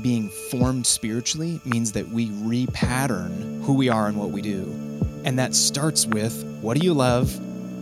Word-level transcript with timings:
being 0.00 0.28
formed 0.28 0.86
spiritually 0.86 1.60
means 1.64 1.92
that 1.92 2.08
we 2.08 2.28
repattern 2.28 3.62
who 3.64 3.74
we 3.74 3.88
are 3.88 4.06
and 4.06 4.16
what 4.16 4.30
we 4.30 4.42
do. 4.42 4.62
And 5.24 5.38
that 5.38 5.54
starts 5.54 6.06
with 6.06 6.44
what 6.60 6.78
do 6.78 6.84
you 6.84 6.94
love? 6.94 7.38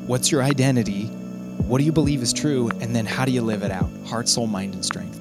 What's 0.08 0.30
your 0.30 0.42
identity? 0.42 1.06
What 1.06 1.78
do 1.78 1.84
you 1.84 1.92
believe 1.92 2.22
is 2.22 2.32
true? 2.32 2.70
And 2.80 2.94
then 2.94 3.06
how 3.06 3.24
do 3.24 3.32
you 3.32 3.42
live 3.42 3.62
it 3.62 3.70
out? 3.70 3.90
Heart, 4.06 4.28
soul, 4.28 4.46
mind, 4.46 4.74
and 4.74 4.84
strength. 4.84 5.20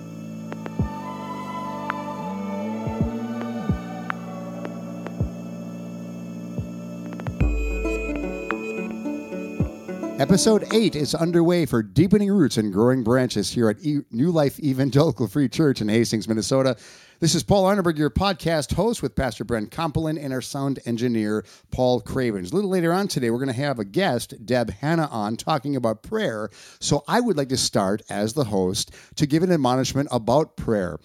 Episode 10.18 10.66
8 10.74 10.96
is 10.96 11.14
underway 11.14 11.66
for 11.66 11.84
Deepening 11.84 12.32
Roots 12.32 12.56
and 12.56 12.72
Growing 12.72 13.04
Branches 13.04 13.52
here 13.52 13.70
at 13.70 13.86
e- 13.86 14.00
New 14.12 14.32
Life 14.32 14.58
Evangelical 14.62 15.28
Free 15.28 15.50
Church 15.50 15.82
in 15.82 15.90
Hastings, 15.90 16.26
Minnesota. 16.26 16.78
This 17.20 17.36
is 17.36 17.44
Paul 17.44 17.66
Arneberg, 17.66 17.98
your 17.98 18.10
podcast 18.10 18.74
host 18.74 19.04
with 19.04 19.14
Pastor 19.14 19.44
Brent 19.44 19.72
Kompelin 19.72 20.18
and 20.18 20.32
our 20.32 20.42
sound 20.42 20.80
engineer, 20.86 21.44
Paul 21.70 22.00
Cravens. 22.00 22.52
A 22.52 22.56
little 22.56 22.70
later 22.70 22.94
on 22.94 23.10
today, 23.10 23.30
we're 23.30 23.40
going 23.40 23.48
to 23.48 23.54
have 23.54 23.78
a 23.78 23.84
guest, 23.84 24.46
Deb 24.46 24.70
Hannah, 24.70 25.10
on 25.12 25.36
talking 25.36 25.76
about 25.76 26.02
prayer. 26.02 26.50
So 26.80 27.04
I 27.10 27.20
would 27.20 27.36
like 27.36 27.50
to 27.50 27.58
start 27.58 28.02
as 28.10 28.34
the 28.34 28.46
host 28.46 28.92
to 29.16 29.28
give 29.28 29.44
an 29.44 29.52
admonishment 29.52 30.08
about 30.14 30.56
prayer 30.56 30.98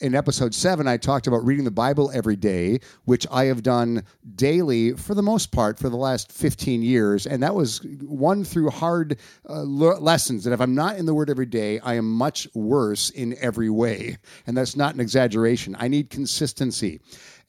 in 0.00 0.14
episode 0.14 0.54
seven, 0.54 0.86
I 0.86 0.96
talked 0.96 1.26
about 1.26 1.44
reading 1.44 1.64
the 1.64 1.70
Bible 1.70 2.10
every 2.12 2.36
day, 2.36 2.80
which 3.04 3.26
I 3.30 3.44
have 3.46 3.62
done 3.62 4.04
daily 4.36 4.92
for 4.92 5.14
the 5.14 5.22
most 5.22 5.50
part 5.50 5.78
for 5.78 5.88
the 5.88 5.96
last 5.96 6.30
15 6.30 6.82
years. 6.82 7.26
And 7.26 7.42
that 7.42 7.54
was 7.54 7.80
one 8.02 8.44
through 8.44 8.70
hard 8.70 9.18
uh, 9.48 9.62
lessons. 9.62 10.46
And 10.46 10.54
if 10.54 10.60
I'm 10.60 10.74
not 10.74 10.96
in 10.96 11.06
the 11.06 11.14
Word 11.14 11.30
every 11.30 11.46
day, 11.46 11.80
I 11.80 11.94
am 11.94 12.10
much 12.10 12.46
worse 12.54 13.10
in 13.10 13.36
every 13.40 13.70
way. 13.70 14.18
And 14.46 14.56
that's 14.56 14.76
not 14.76 14.94
an 14.94 15.00
exaggeration. 15.00 15.76
I 15.78 15.88
need 15.88 16.10
consistency. 16.10 17.00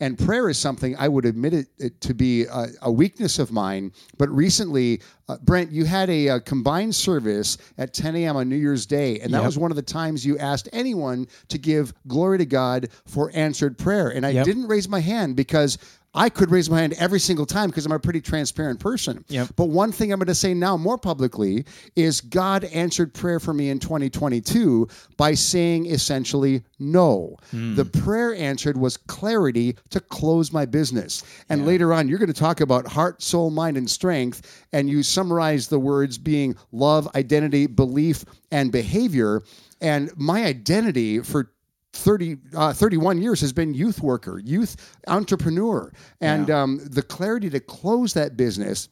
And 0.02 0.18
prayer 0.18 0.50
is 0.50 0.58
something 0.58 0.96
I 0.98 1.10
would 1.10 1.26
admit 1.26 1.54
it, 1.54 1.68
it 1.78 2.00
to 2.02 2.14
be 2.14 2.46
a, 2.46 2.68
a, 2.84 2.92
weakness 2.92 3.38
of 3.38 3.52
mine. 3.52 3.92
But 4.18 4.30
recently, 4.30 5.02
uh, 5.28 5.38
Brent, 5.44 5.72
you 5.72 5.84
had 5.84 6.10
a, 6.10 6.28
a, 6.28 6.40
combined 6.40 6.96
service 6.96 7.58
at 7.78 7.94
10 7.94 8.16
a.m. 8.16 8.38
on 8.38 8.48
New 8.48 8.56
Year's 8.56 8.86
Day. 8.86 9.20
And 9.20 9.34
that 9.34 9.40
yep. 9.40 9.46
was 9.46 9.58
one 9.58 9.72
of 9.72 9.76
the 9.76 9.82
times 9.82 10.26
you 10.26 10.38
asked 10.38 10.70
anyone 10.72 11.28
to 11.50 11.58
give 11.58 11.94
glory 12.08 12.38
to 12.40 12.46
God 12.46 12.90
for 13.06 13.32
answered 13.34 13.78
prayer. 13.78 14.10
And 14.10 14.26
I 14.26 14.32
yep. 14.32 14.46
didn't 14.46 14.68
raise 14.68 14.90
my 14.90 15.00
hand 15.00 15.36
because 15.36 15.78
I 16.16 16.30
could 16.30 16.50
raise 16.50 16.70
my 16.72 16.82
hand 16.82 16.96
every 16.98 17.20
single 17.20 17.46
time 17.46 17.70
because 17.70 17.86
I'm 17.86 17.92
a 17.92 18.00
pretty 18.00 18.22
transparent 18.22 18.80
person. 18.80 19.24
Yep. 19.28 19.50
But 19.56 19.66
one 19.66 19.92
thing 19.92 20.12
I'm 20.12 20.18
going 20.18 20.28
to 20.28 20.36
say 20.36 20.56
now 20.56 20.76
more 20.76 20.98
publicly 20.98 21.66
is 21.96 22.20
God 22.20 22.64
answered 22.66 23.14
prayer 23.14 23.40
for 23.40 23.54
me 23.54 23.70
in 23.70 23.78
2022 23.78 24.88
by 25.18 25.36
saying 25.36 25.86
essentially 25.86 26.64
no. 26.80 27.38
Mm. 27.54 27.76
The 27.76 27.86
prayer 27.86 28.34
answered 28.34 28.78
was 28.78 28.98
clarity 28.98 29.78
to 29.92 30.00
close 30.00 30.52
my 30.52 30.66
business. 30.66 31.24
And 31.50 31.62
yeah. 31.62 31.68
later 31.68 31.94
on, 31.94 32.08
you're 32.08 32.18
going 32.18 32.28
to 32.28 32.34
talk 32.34 32.60
about 32.60 32.88
heart, 32.88 33.22
soul, 33.22 33.52
mind, 33.52 33.78
and 33.78 33.90
strength. 33.90 34.66
And 34.74 34.90
you 34.90 35.04
summarize 35.04 35.68
the 35.68 35.80
words 35.80 36.18
being 36.18 36.56
love, 36.72 37.08
identity, 37.14 37.68
belief, 37.68 38.26
and 38.52 38.72
behavior. 38.72 39.44
And 39.80 40.12
my 40.18 40.46
identity 40.46 41.20
for 41.20 41.52
30, 41.94 42.38
uh, 42.56 42.74
31 42.74 43.22
years 43.22 43.42
has 43.42 43.54
been 43.54 43.74
youth 43.74 44.02
worker, 44.02 44.40
youth 44.40 44.98
entrepreneur. 45.08 45.92
And 46.22 46.50
yeah. 46.50 46.62
um, 46.62 46.80
the 46.84 47.02
clarity 47.02 47.50
to 47.50 47.60
close 47.60 48.14
that 48.14 48.38
business 48.38 48.90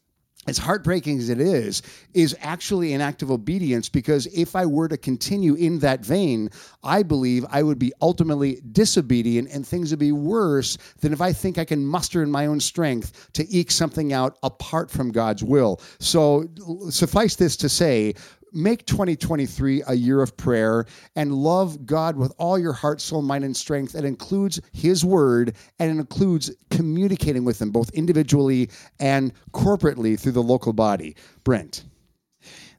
as 0.47 0.57
heartbreaking 0.57 1.19
as 1.19 1.29
it 1.29 1.39
is, 1.39 1.81
is 2.13 2.35
actually 2.39 2.93
an 2.93 3.01
act 3.01 3.21
of 3.21 3.29
obedience 3.29 3.89
because 3.89 4.25
if 4.27 4.55
I 4.55 4.65
were 4.65 4.87
to 4.87 4.97
continue 4.97 5.55
in 5.55 5.79
that 5.79 6.05
vein, 6.05 6.49
I 6.83 7.03
believe 7.03 7.45
I 7.49 7.63
would 7.63 7.77
be 7.77 7.91
ultimately 8.01 8.61
disobedient 8.71 9.49
and 9.51 9.67
things 9.67 9.91
would 9.91 9.99
be 9.99 10.13
worse 10.13 10.77
than 11.01 11.11
if 11.11 11.21
I 11.21 11.33
think 11.33 11.57
I 11.57 11.65
can 11.65 11.85
muster 11.85 12.23
in 12.23 12.31
my 12.31 12.45
own 12.45 12.59
strength 12.61 13.29
to 13.33 13.47
eke 13.49 13.71
something 13.71 14.13
out 14.13 14.37
apart 14.41 14.89
from 14.89 15.11
God's 15.11 15.43
will. 15.43 15.81
So, 15.99 16.47
suffice 16.89 17.35
this 17.35 17.57
to 17.57 17.69
say, 17.69 18.15
make 18.53 18.85
2023 18.85 19.83
a 19.87 19.93
year 19.93 20.21
of 20.21 20.35
prayer 20.37 20.85
and 21.15 21.33
love 21.33 21.85
God 21.85 22.15
with 22.15 22.33
all 22.37 22.57
your 22.57 22.73
heart, 22.73 23.01
soul, 23.01 23.21
mind, 23.21 23.43
and 23.43 23.55
strength. 23.55 23.93
That 23.93 24.05
includes 24.05 24.59
His 24.73 25.03
Word 25.03 25.55
and 25.79 25.89
it 25.89 25.99
includes 25.99 26.51
communicating 26.69 27.43
with 27.43 27.61
Him 27.61 27.71
both 27.71 27.89
individually 27.91 28.69
and 28.99 29.33
corporately 29.51 30.19
through 30.19 30.33
the 30.33 30.43
local 30.43 30.73
body. 30.73 31.15
Brent. 31.43 31.85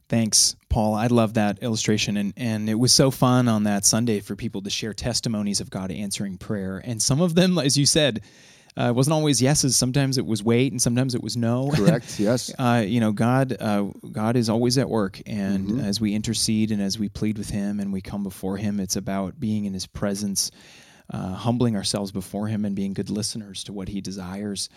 Thanks, 0.09 0.55
Paul. 0.69 0.95
I 0.95 1.05
love 1.05 1.35
that 1.35 1.59
illustration. 1.61 2.17
And, 2.17 2.33
and 2.35 2.67
it 2.67 2.73
was 2.73 2.91
so 2.91 3.11
fun 3.11 3.47
on 3.47 3.63
that 3.65 3.85
Sunday 3.85 4.21
for 4.21 4.35
people 4.35 4.61
to 4.63 4.69
share 4.71 4.91
testimonies 4.91 5.61
of 5.61 5.69
God 5.69 5.91
answering 5.91 6.37
prayer. 6.37 6.81
And 6.83 6.99
some 6.99 7.21
of 7.21 7.35
them, 7.35 7.59
as 7.59 7.77
you 7.77 7.85
said, 7.85 8.21
uh, 8.79 8.89
it 8.89 8.95
wasn't 8.95 9.13
always 9.13 9.41
yeses. 9.41 9.75
Sometimes 9.75 10.17
it 10.17 10.25
was 10.25 10.41
wait, 10.41 10.71
and 10.71 10.81
sometimes 10.81 11.13
it 11.13 11.21
was 11.21 11.35
no. 11.35 11.69
Correct. 11.73 12.17
Yes. 12.19 12.53
uh, 12.59 12.83
you 12.85 12.99
know, 12.99 13.11
God, 13.11 13.55
uh, 13.59 13.85
God 14.11 14.35
is 14.35 14.49
always 14.49 14.77
at 14.77 14.89
work, 14.89 15.21
and 15.25 15.67
mm-hmm. 15.67 15.79
as 15.81 15.99
we 15.99 16.13
intercede 16.13 16.71
and 16.71 16.81
as 16.81 16.97
we 16.97 17.09
plead 17.09 17.37
with 17.37 17.49
Him 17.49 17.79
and 17.79 17.91
we 17.91 18.01
come 18.01 18.23
before 18.23 18.57
Him, 18.57 18.79
it's 18.79 18.95
about 18.95 19.39
being 19.39 19.65
in 19.65 19.73
His 19.73 19.85
presence, 19.85 20.51
uh, 21.11 21.33
humbling 21.33 21.75
ourselves 21.75 22.11
before 22.11 22.47
Him, 22.47 22.65
and 22.65 22.75
being 22.75 22.93
good 22.93 23.09
listeners 23.09 23.63
to 23.65 23.73
what 23.73 23.87
He 23.89 24.01
desires. 24.01 24.69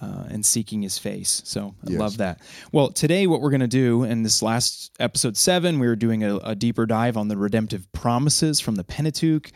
Uh, 0.00 0.24
and 0.30 0.46
seeking 0.46 0.80
his 0.80 0.96
face. 0.96 1.42
So 1.44 1.74
I 1.86 1.90
yes. 1.90 2.00
love 2.00 2.16
that. 2.16 2.40
Well, 2.72 2.88
today, 2.88 3.26
what 3.26 3.42
we're 3.42 3.50
going 3.50 3.60
to 3.60 3.66
do 3.66 4.04
in 4.04 4.22
this 4.22 4.40
last 4.40 4.90
episode 4.98 5.36
seven, 5.36 5.78
we 5.80 5.86
were 5.86 5.96
doing 5.96 6.24
a, 6.24 6.36
a 6.38 6.54
deeper 6.54 6.86
dive 6.86 7.18
on 7.18 7.28
the 7.28 7.36
redemptive 7.36 7.92
promises 7.92 8.58
from 8.58 8.76
the 8.76 8.84
Pentateuch 8.84 9.52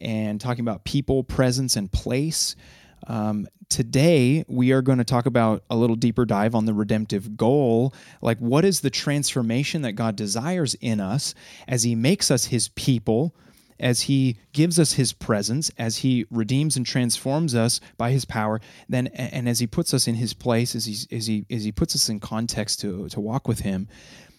and 0.00 0.40
talking 0.40 0.62
about 0.62 0.84
people, 0.84 1.24
presence, 1.24 1.74
and 1.74 1.90
place. 1.90 2.54
Um, 3.06 3.46
today, 3.68 4.44
we 4.48 4.72
are 4.72 4.82
going 4.82 4.98
to 4.98 5.04
talk 5.04 5.26
about 5.26 5.64
a 5.70 5.76
little 5.76 5.96
deeper 5.96 6.24
dive 6.24 6.54
on 6.54 6.66
the 6.66 6.74
redemptive 6.74 7.36
goal. 7.36 7.94
Like, 8.20 8.38
what 8.38 8.64
is 8.64 8.80
the 8.80 8.90
transformation 8.90 9.82
that 9.82 9.92
God 9.92 10.16
desires 10.16 10.74
in 10.80 11.00
us 11.00 11.34
as 11.66 11.82
He 11.82 11.94
makes 11.94 12.30
us 12.30 12.46
His 12.46 12.68
people? 12.68 13.34
As 13.78 14.02
he 14.02 14.36
gives 14.52 14.78
us 14.78 14.92
his 14.92 15.14
presence, 15.14 15.70
as 15.78 15.96
he 15.96 16.26
redeems 16.30 16.76
and 16.76 16.84
transforms 16.84 17.54
us 17.54 17.80
by 17.96 18.10
his 18.10 18.26
power, 18.26 18.60
then 18.90 19.06
and 19.06 19.48
as 19.48 19.58
he 19.58 19.66
puts 19.66 19.94
us 19.94 20.06
in 20.06 20.16
his 20.16 20.34
place, 20.34 20.76
as 20.76 20.84
he 20.84 21.16
as 21.16 21.26
he 21.26 21.46
as 21.50 21.64
he 21.64 21.72
puts 21.72 21.94
us 21.94 22.10
in 22.10 22.20
context 22.20 22.80
to 22.80 23.08
to 23.08 23.20
walk 23.20 23.48
with 23.48 23.60
him, 23.60 23.88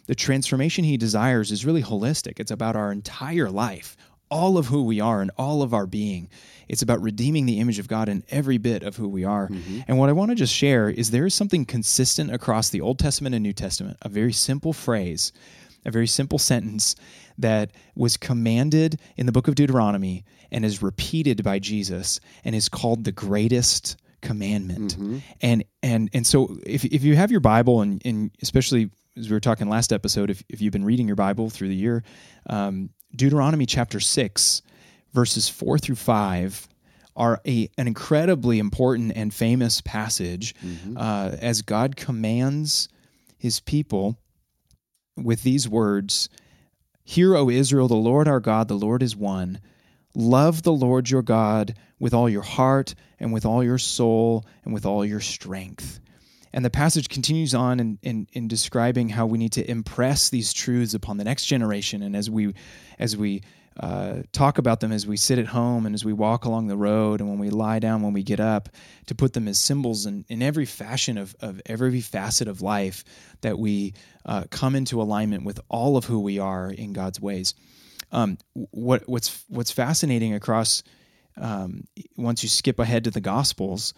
the 0.06 0.16
transformation 0.16 0.84
he 0.84 0.98
desires 0.98 1.52
is 1.52 1.66
really 1.66 1.82
holistic. 1.82 2.40
It's 2.40 2.52
about 2.52 2.76
our 2.76 2.92
entire 2.92 3.50
life, 3.50 3.98
all 4.32 4.58
of 4.58 4.68
who 4.68 4.84
we 4.84 5.00
are 5.00 5.22
and 5.22 5.30
all 5.38 5.62
of 5.62 5.74
our 5.74 5.86
being. 5.86 6.30
It's 6.68 6.82
about 6.82 7.02
redeeming 7.02 7.46
the 7.46 7.60
image 7.60 7.80
of 7.80 7.88
God 7.90 8.08
in 8.08 8.24
every 8.30 8.58
bit 8.58 8.82
of 8.82 8.96
who 8.96 9.10
we 9.10 9.26
are. 9.26 9.50
Mm-hmm. 9.50 9.82
And 9.88 10.00
what 10.00 10.10
I 10.10 10.14
want 10.14 10.32
to 10.32 10.36
just 10.36 10.56
share 10.56 10.90
is 10.90 11.12
there 11.12 11.26
is 11.26 11.36
something 11.36 11.66
consistent 11.66 12.34
across 12.34 12.70
the 12.70 12.82
Old 12.82 12.98
Testament 12.98 13.36
and 13.36 13.44
New 13.44 13.54
Testament, 13.54 13.98
a 14.02 14.10
very 14.10 14.32
simple 14.32 14.72
phrase, 14.72 15.34
a 15.86 15.92
very 15.92 16.08
simple 16.08 16.40
sentence 16.40 16.96
that 17.38 17.72
was 17.96 18.16
commanded 18.16 19.00
in 19.18 19.26
the 19.26 19.32
book 19.34 19.50
of 19.50 19.56
Deuteronomy 19.56 20.24
and 20.50 20.64
is 20.64 20.82
repeated 20.82 21.44
by 21.44 21.60
Jesus 21.60 22.22
and 22.46 22.56
is 22.56 22.70
called 22.70 23.04
the 23.04 23.12
greatest 23.12 23.98
commandment. 24.22 24.94
Mm-hmm. 24.94 25.18
And 25.42 25.66
and 25.84 26.10
and 26.14 26.26
so 26.26 26.58
if 26.66 26.86
if 26.86 27.04
you 27.04 27.16
have 27.16 27.32
your 27.32 27.40
Bible 27.42 27.82
and, 27.82 28.02
and 28.06 28.32
especially 28.42 28.90
as 29.18 29.30
we 29.30 29.34
were 29.34 29.42
talking 29.42 29.68
last 29.68 29.92
episode, 29.92 30.30
if, 30.30 30.44
if 30.48 30.62
you've 30.62 30.72
been 30.72 30.86
reading 30.86 31.08
your 31.08 31.18
Bible 31.18 31.50
through 31.50 31.68
the 31.68 31.76
year, 31.76 32.04
um, 32.48 32.92
Deuteronomy 33.16 33.66
chapter 33.66 34.00
6, 34.00 34.62
verses 35.14 35.50
4 35.50 35.78
through 35.78 35.96
5 35.96 36.68
are 37.16 37.42
a, 37.46 37.70
an 37.78 37.88
incredibly 37.88 38.60
important 38.60 39.12
and 39.16 39.34
famous 39.34 39.82
passage 39.82 40.56
mm-hmm. 40.56 40.98
uh, 40.98 41.32
as 41.40 41.62
God 41.62 41.96
commands 41.96 42.88
his 43.38 43.60
people 43.60 44.18
with 45.18 45.44
these 45.44 45.68
words 45.68 46.30
Hear, 47.04 47.36
O 47.36 47.50
Israel, 47.50 47.88
the 47.88 47.96
Lord 47.96 48.28
our 48.28 48.40
God, 48.40 48.68
the 48.68 48.76
Lord 48.76 49.04
is 49.04 49.16
one. 49.16 49.60
Love 50.16 50.64
the 50.64 50.72
Lord 50.72 51.10
your 51.10 51.24
God 51.24 51.74
with 52.00 52.14
all 52.14 52.30
your 52.30 52.42
heart 52.42 52.96
and 53.20 53.34
with 53.34 53.46
all 53.46 53.64
your 53.64 53.78
soul 53.78 54.46
and 54.64 54.74
with 54.74 54.86
all 54.86 55.04
your 55.04 55.20
strength. 55.20 56.00
And 56.54 56.66
the 56.66 56.70
passage 56.70 57.10
continues 57.10 57.56
on 57.56 57.80
in, 57.80 58.00
in, 58.02 58.28
in, 58.34 58.48
describing 58.48 59.10
how 59.10 59.26
we 59.26 59.38
need 59.38 59.54
to 59.54 59.70
impress 59.70 60.30
these 60.30 60.52
truths 60.52 60.94
upon 60.94 61.18
the 61.18 61.24
next 61.24 61.46
generation. 61.46 62.04
And 62.04 62.16
as 62.16 62.30
we 62.30 62.54
as 63.00 63.16
we 63.16 63.42
uh, 63.80 64.24
talk 64.34 64.58
about 64.58 64.82
them 64.82 64.92
as 64.92 65.08
we 65.08 65.16
sit 65.16 65.40
at 65.40 65.48
home 65.48 65.86
and 65.86 65.96
as 65.96 66.04
we 66.04 66.12
walk 66.12 66.44
along 66.44 66.68
the 66.68 66.76
road 66.76 67.22
and 67.22 67.30
when 67.30 67.40
we 67.40 67.50
lie 67.50 67.80
down, 67.80 68.02
when 68.02 68.14
we 68.14 68.22
get 68.22 68.40
up, 68.40 68.70
to 69.06 69.16
put 69.16 69.34
them 69.34 69.48
as 69.48 69.58
symbols 69.58 70.06
in, 70.06 70.26
in 70.28 70.42
every 70.42 70.66
fashion 70.66 71.18
of, 71.18 71.36
of 71.40 71.62
every 71.66 72.02
facet 72.02 72.48
of 72.48 72.62
life 72.62 73.06
that 73.42 73.58
we 73.58 73.94
uh, 74.26 74.44
come 74.52 74.76
into 74.76 75.02
alignment 75.02 75.46
with 75.46 75.60
all 75.70 75.96
of 75.96 76.06
who 76.06 76.20
we 76.20 76.38
are 76.38 76.70
in 76.70 76.92
God's 76.92 77.22
ways. 77.22 77.54
Um, 78.12 78.38
what, 78.54 79.08
what's, 79.08 79.44
what's 79.48 79.72
fascinating 79.72 80.34
across, 80.34 80.84
um, 81.38 81.86
once 82.18 82.44
you 82.44 82.50
skip 82.50 82.78
ahead 82.78 83.06
to 83.06 83.12
the 83.12 83.22
Gospels, 83.22 83.94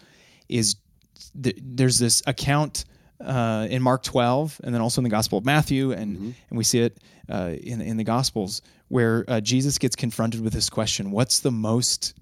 is 0.48 0.76
th- 1.40 1.58
there's 1.60 1.98
this 1.98 2.22
account 2.26 2.84
uh, 3.20 3.66
in 3.70 3.82
Mark 3.82 4.02
12, 4.02 4.60
and 4.64 4.74
then 4.74 4.80
also 4.80 5.00
in 5.00 5.04
the 5.04 5.10
Gospel 5.10 5.38
of 5.38 5.44
Matthew, 5.44 5.92
and 5.92 6.16
mm-hmm. 6.16 6.30
and 6.50 6.58
we 6.58 6.64
see 6.64 6.80
it 6.80 6.98
uh, 7.28 7.54
in 7.60 7.80
in 7.80 7.96
the 7.96 8.04
Gospels 8.04 8.62
where 8.88 9.24
uh, 9.28 9.40
Jesus 9.40 9.78
gets 9.78 9.96
confronted 9.96 10.40
with 10.40 10.52
this 10.52 10.68
question: 10.70 11.10
What's 11.10 11.40
the 11.40 11.50
most 11.50 12.14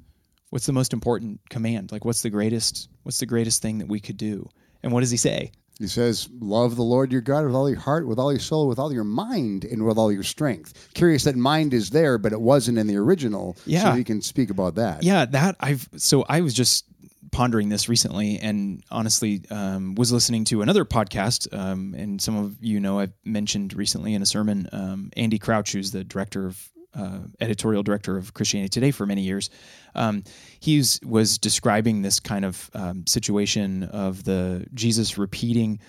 What's 0.53 0.67
the 0.67 0.75
most 0.75 0.93
important 0.93 1.41
command? 1.49 1.93
Like, 1.93 2.05
what's 2.05 2.21
the 2.21 2.29
greatest? 2.29 2.91
What's 3.05 3.19
the 3.19 3.25
greatest 3.25 3.62
thing 3.62 3.79
that 3.79 3.89
we 3.89 4.00
could 4.00 4.19
do? 4.19 4.50
And 4.83 4.93
what 4.93 5.00
does 5.00 5.11
he 5.11 5.17
say? 5.17 5.50
He 5.79 5.87
says, 5.87 6.29
Love 6.41 6.77
the 6.77 6.83
Lord 6.83 7.11
your 7.11 7.23
God 7.23 7.47
with 7.47 7.55
all 7.55 7.71
your 7.71 7.79
heart, 7.79 8.06
with 8.06 8.19
all 8.19 8.31
your 8.31 8.39
soul, 8.39 8.69
with 8.69 8.79
all 8.79 8.93
your 8.93 9.03
mind, 9.03 9.65
and 9.65 9.87
with 9.87 9.97
all 9.97 10.12
your 10.12 10.23
strength. 10.23 10.91
Curious 10.93 11.25
that 11.25 11.37
mind 11.37 11.73
is 11.73 11.89
there, 11.89 12.19
but 12.19 12.33
it 12.33 12.41
wasn't 12.43 12.77
in 12.77 12.87
the 12.87 12.99
original. 12.99 13.56
Yeah. 13.65 13.85
So 13.85 13.93
he 13.93 14.05
can 14.05 14.21
speak 14.21 14.50
about 14.50 14.75
that. 14.75 15.03
Yeah, 15.03 15.25
that 15.25 15.56
I've 15.59 15.89
so 15.97 16.23
I 16.29 16.43
was 16.43 16.53
just 16.53 16.85
pondering 17.32 17.69
this 17.70 17.88
recently, 17.88 18.38
and 18.38 18.84
honestly, 18.90 19.43
um, 19.50 19.94
was 19.96 20.12
listening 20.12 20.44
to 20.44 20.62
another 20.62 20.84
podcast, 20.84 21.52
um, 21.52 21.94
and 21.99 22.20
some 22.23 22.37
of 22.37 22.62
you 22.62 22.79
know 22.79 23.00
I've 23.00 23.12
mentioned 23.25 23.75
recently 23.75 24.14
in 24.14 24.23
a 24.23 24.26
sermon 24.26 24.69
um, 24.70 25.11
Andy 25.17 25.38
Crouch, 25.38 25.73
who's 25.73 25.90
the 25.90 26.05
director 26.05 26.46
of 26.46 26.70
uh, 26.94 27.20
editorial 27.40 27.82
director 27.82 28.17
of 28.17 28.34
Christianity 28.34 28.69
Today 28.69 28.90
for 28.90 29.06
many 29.06 29.23
years. 29.23 29.50
Um, 29.94 30.25
he 30.61 30.82
was, 31.05 31.38
describing 31.38 32.02
this 32.02 32.20
kind 32.20 32.44
of 32.44 32.70
um, 32.75 33.06
situation 33.06 33.84
of 33.84 34.25
the 34.25 34.67
Jesus 34.75 35.19
repeating 35.19 35.81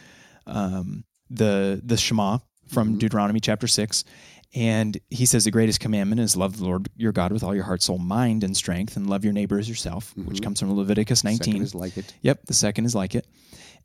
um, 0.47 1.03
the 1.29 1.81
the 1.83 1.97
Shema 1.97 2.39
from 2.69 2.97
Deuteronomy 2.97 3.39
chapter 3.39 3.67
six, 3.67 4.03
and 4.55 4.97
he 5.09 5.25
says 5.25 5.45
the 5.45 5.51
greatest 5.51 5.79
commandment 5.79 6.21
is 6.21 6.35
love 6.35 6.57
the 6.57 6.65
Lord 6.65 6.88
your 6.95 7.11
God 7.11 7.31
with 7.31 7.44
all 7.44 7.55
your 7.55 7.63
heart, 7.63 7.81
soul, 7.81 7.97
mind, 7.97 8.44
and 8.44 8.55
strength, 8.55 8.95
and 8.95 9.09
love 9.09 9.23
your 9.23 9.33
neighbor 9.33 9.57
as 9.57 9.67
yourself, 9.67 10.13
which 10.15 10.41
comes 10.41 10.59
from 10.59 10.75
Leviticus 10.75 11.21
Second 11.21 11.39
19. 11.39 11.61
is 11.63 11.75
like 11.75 11.97
it. 11.97 12.13
Yep, 12.21 12.45
the 12.45 12.53
second 12.53 12.85
is 12.85 12.94
like 12.94 13.15
it, 13.15 13.25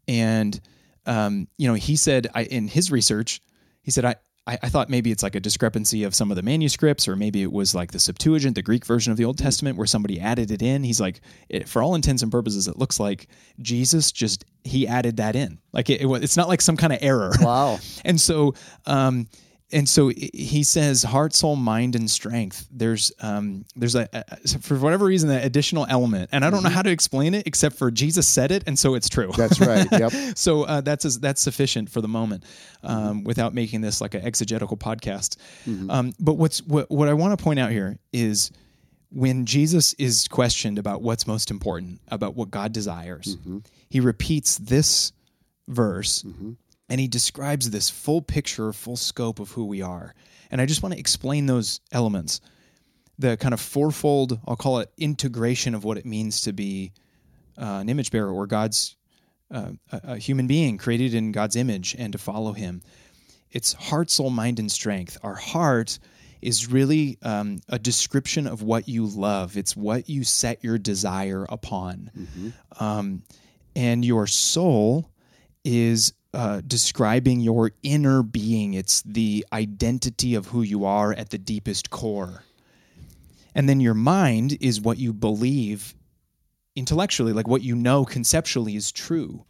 and 0.06 0.60
um, 1.06 1.48
you 1.56 1.68
know 1.68 1.74
he 1.74 1.96
said 1.96 2.28
I, 2.34 2.44
in 2.44 2.68
his 2.68 2.90
research, 2.90 3.40
he 3.82 3.90
said 3.90 4.04
I. 4.04 4.16
I 4.46 4.58
I 4.62 4.68
thought 4.70 4.88
maybe 4.88 5.10
it's 5.10 5.22
like 5.22 5.34
a 5.34 5.40
discrepancy 5.40 6.04
of 6.04 6.14
some 6.14 6.30
of 6.30 6.36
the 6.36 6.42
manuscripts, 6.42 7.06
or 7.06 7.16
maybe 7.16 7.42
it 7.42 7.52
was 7.52 7.74
like 7.74 7.92
the 7.92 7.98
Septuagint, 7.98 8.54
the 8.54 8.62
Greek 8.62 8.86
version 8.86 9.10
of 9.10 9.18
the 9.18 9.26
Old 9.26 9.36
Testament, 9.36 9.76
where 9.76 9.86
somebody 9.86 10.18
added 10.18 10.50
it 10.50 10.62
in. 10.62 10.82
He's 10.84 11.02
like, 11.02 11.20
it, 11.50 11.68
for 11.68 11.82
all 11.82 11.94
intents 11.94 12.22
and 12.22 12.32
purposes, 12.32 12.66
it 12.66 12.78
looks 12.78 12.98
like 12.98 13.28
Jesus 13.60 14.10
just 14.10 14.46
he 14.64 14.88
added 14.88 15.18
that 15.18 15.36
in. 15.36 15.58
Like 15.72 15.90
it, 15.90 16.00
it, 16.00 16.08
it's 16.22 16.36
not 16.38 16.48
like 16.48 16.62
some 16.62 16.78
kind 16.78 16.94
of 16.94 16.98
error. 17.02 17.32
Wow. 17.40 17.78
And 18.06 18.18
so, 18.18 18.54
um, 18.86 19.28
and 19.70 19.86
so 19.88 20.08
he 20.08 20.62
says, 20.62 21.02
heart, 21.02 21.34
soul, 21.34 21.54
mind, 21.54 21.94
and 21.94 22.10
strength. 22.10 22.66
There's, 22.70 23.12
um, 23.20 23.66
there's 23.76 23.94
a, 23.94 24.08
a 24.12 24.38
for 24.60 24.76
whatever 24.78 25.04
reason 25.04 25.28
that 25.28 25.44
additional 25.44 25.86
element, 25.90 26.30
and 26.32 26.44
I 26.44 26.50
don't 26.50 26.62
know 26.62 26.70
how 26.70 26.80
to 26.82 26.90
explain 26.90 27.34
it 27.34 27.46
except 27.46 27.76
for 27.76 27.90
Jesus 27.90 28.26
said 28.26 28.50
it, 28.50 28.64
and 28.66 28.78
so 28.78 28.94
it's 28.94 29.08
true. 29.08 29.30
That's 29.36 29.60
right. 29.60 29.86
Yep. 29.98 30.36
so 30.36 30.62
uh, 30.62 30.80
that's 30.80 31.18
that's 31.18 31.40
sufficient 31.42 31.90
for 31.90 32.00
the 32.00 32.08
moment, 32.08 32.44
um, 32.82 33.24
without 33.24 33.52
making 33.52 33.80
this 33.82 34.00
like 34.00 34.14
an 34.14 34.24
exegetical 34.24 34.76
podcast. 34.76 35.36
Um, 35.90 36.12
but 36.18 36.34
what's 36.34 36.62
what 36.62 36.90
what 36.90 37.08
I 37.08 37.14
want 37.14 37.38
to 37.38 37.42
point 37.42 37.58
out 37.58 37.70
here 37.70 37.98
is 38.12 38.50
when 39.10 39.44
Jesus 39.46 39.92
is 39.94 40.28
questioned 40.28 40.78
about 40.78 41.02
what's 41.02 41.26
most 41.26 41.50
important, 41.50 42.00
about 42.08 42.36
what 42.36 42.50
God 42.50 42.72
desires, 42.72 43.36
he 43.90 44.00
repeats 44.00 44.56
this 44.58 45.12
verse 45.66 46.24
and 46.88 47.00
he 47.00 47.08
describes 47.08 47.70
this 47.70 47.90
full 47.90 48.22
picture, 48.22 48.72
full 48.72 48.96
scope 48.96 49.40
of 49.40 49.50
who 49.50 49.66
we 49.66 49.82
are. 49.82 50.14
And 50.50 50.60
I 50.60 50.66
just 50.66 50.82
want 50.82 50.94
to 50.94 50.98
explain 50.98 51.46
those 51.46 51.80
elements. 51.92 52.40
The 53.18 53.36
kind 53.36 53.52
of 53.52 53.60
fourfold, 53.60 54.38
I'll 54.46 54.56
call 54.56 54.78
it 54.78 54.90
integration 54.96 55.74
of 55.74 55.84
what 55.84 55.98
it 55.98 56.06
means 56.06 56.42
to 56.42 56.52
be 56.52 56.92
uh, 57.60 57.78
an 57.80 57.88
image 57.88 58.10
bearer 58.10 58.30
or 58.30 58.46
God's 58.46 58.96
uh, 59.50 59.72
a, 59.92 60.00
a 60.04 60.16
human 60.18 60.46
being 60.46 60.78
created 60.78 61.14
in 61.14 61.32
God's 61.32 61.56
image 61.56 61.96
and 61.98 62.12
to 62.12 62.18
follow 62.18 62.52
Him. 62.52 62.82
It's 63.50 63.72
heart, 63.72 64.10
soul, 64.10 64.30
mind, 64.30 64.58
and 64.58 64.70
strength. 64.70 65.18
Our 65.22 65.34
heart 65.34 65.98
is 66.42 66.70
really 66.70 67.18
um, 67.22 67.60
a 67.68 67.78
description 67.78 68.46
of 68.46 68.62
what 68.62 68.88
you 68.88 69.06
love. 69.06 69.56
It's 69.56 69.74
what 69.74 70.08
you 70.08 70.22
set 70.22 70.62
your 70.62 70.78
desire 70.78 71.46
upon, 71.48 72.10
um, 72.78 73.22
and 73.74 74.04
your 74.04 74.26
soul 74.26 75.10
is 75.64 76.12
uh, 76.34 76.60
describing 76.66 77.40
your 77.40 77.72
inner 77.82 78.22
being. 78.22 78.74
It's 78.74 79.02
the 79.02 79.46
identity 79.52 80.34
of 80.34 80.46
who 80.46 80.62
you 80.62 80.84
are 80.84 81.12
at 81.12 81.30
the 81.30 81.38
deepest 81.38 81.90
core. 81.90 82.44
And 83.54 83.68
then 83.68 83.80
your 83.80 83.94
mind 83.94 84.58
is 84.60 84.80
what 84.80 84.98
you 84.98 85.12
believe 85.12 85.94
intellectually, 86.76 87.32
like 87.32 87.48
what 87.48 87.62
you 87.62 87.74
know 87.74 88.04
conceptually 88.04 88.76
is 88.76 88.92
true. 88.92 89.44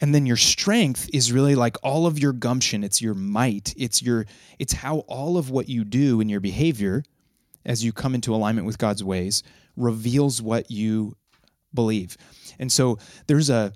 And 0.00 0.14
then 0.14 0.26
your 0.26 0.36
strength 0.36 1.08
is 1.12 1.32
really 1.32 1.54
like 1.54 1.76
all 1.82 2.06
of 2.06 2.18
your 2.18 2.32
gumption, 2.32 2.84
it's 2.84 3.00
your 3.00 3.14
might, 3.14 3.72
it's 3.76 4.02
your 4.02 4.26
it's 4.58 4.72
how 4.72 4.98
all 5.08 5.38
of 5.38 5.50
what 5.50 5.68
you 5.68 5.84
do 5.84 6.20
in 6.20 6.28
your 6.28 6.40
behavior 6.40 7.04
as 7.64 7.84
you 7.84 7.92
come 7.92 8.14
into 8.14 8.34
alignment 8.34 8.66
with 8.66 8.78
God's 8.78 9.04
ways 9.04 9.42
reveals 9.76 10.42
what 10.42 10.70
you 10.70 11.16
believe. 11.72 12.16
And 12.58 12.70
so 12.70 12.98
there's 13.28 13.48
a 13.48 13.72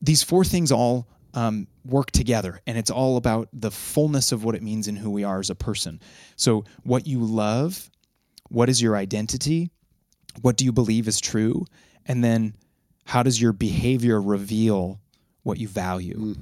these 0.00 0.22
four 0.22 0.44
things 0.44 0.72
all 0.72 1.08
um, 1.36 1.66
work 1.84 2.10
together, 2.10 2.60
and 2.66 2.76
it's 2.78 2.90
all 2.90 3.16
about 3.16 3.48
the 3.52 3.70
fullness 3.70 4.32
of 4.32 4.42
what 4.42 4.54
it 4.54 4.62
means 4.62 4.88
in 4.88 4.96
who 4.96 5.10
we 5.10 5.22
are 5.22 5.38
as 5.38 5.50
a 5.50 5.54
person. 5.54 6.00
So 6.36 6.64
what 6.82 7.06
you 7.06 7.20
love, 7.20 7.90
what 8.48 8.68
is 8.68 8.80
your 8.82 8.96
identity, 8.96 9.70
what 10.42 10.56
do 10.56 10.64
you 10.64 10.72
believe 10.72 11.06
is 11.08 11.20
true, 11.20 11.64
and 12.06 12.24
then 12.24 12.54
how 13.04 13.22
does 13.22 13.40
your 13.40 13.52
behavior 13.52 14.20
reveal 14.20 14.98
what 15.44 15.58
you 15.58 15.68
value? 15.68 16.34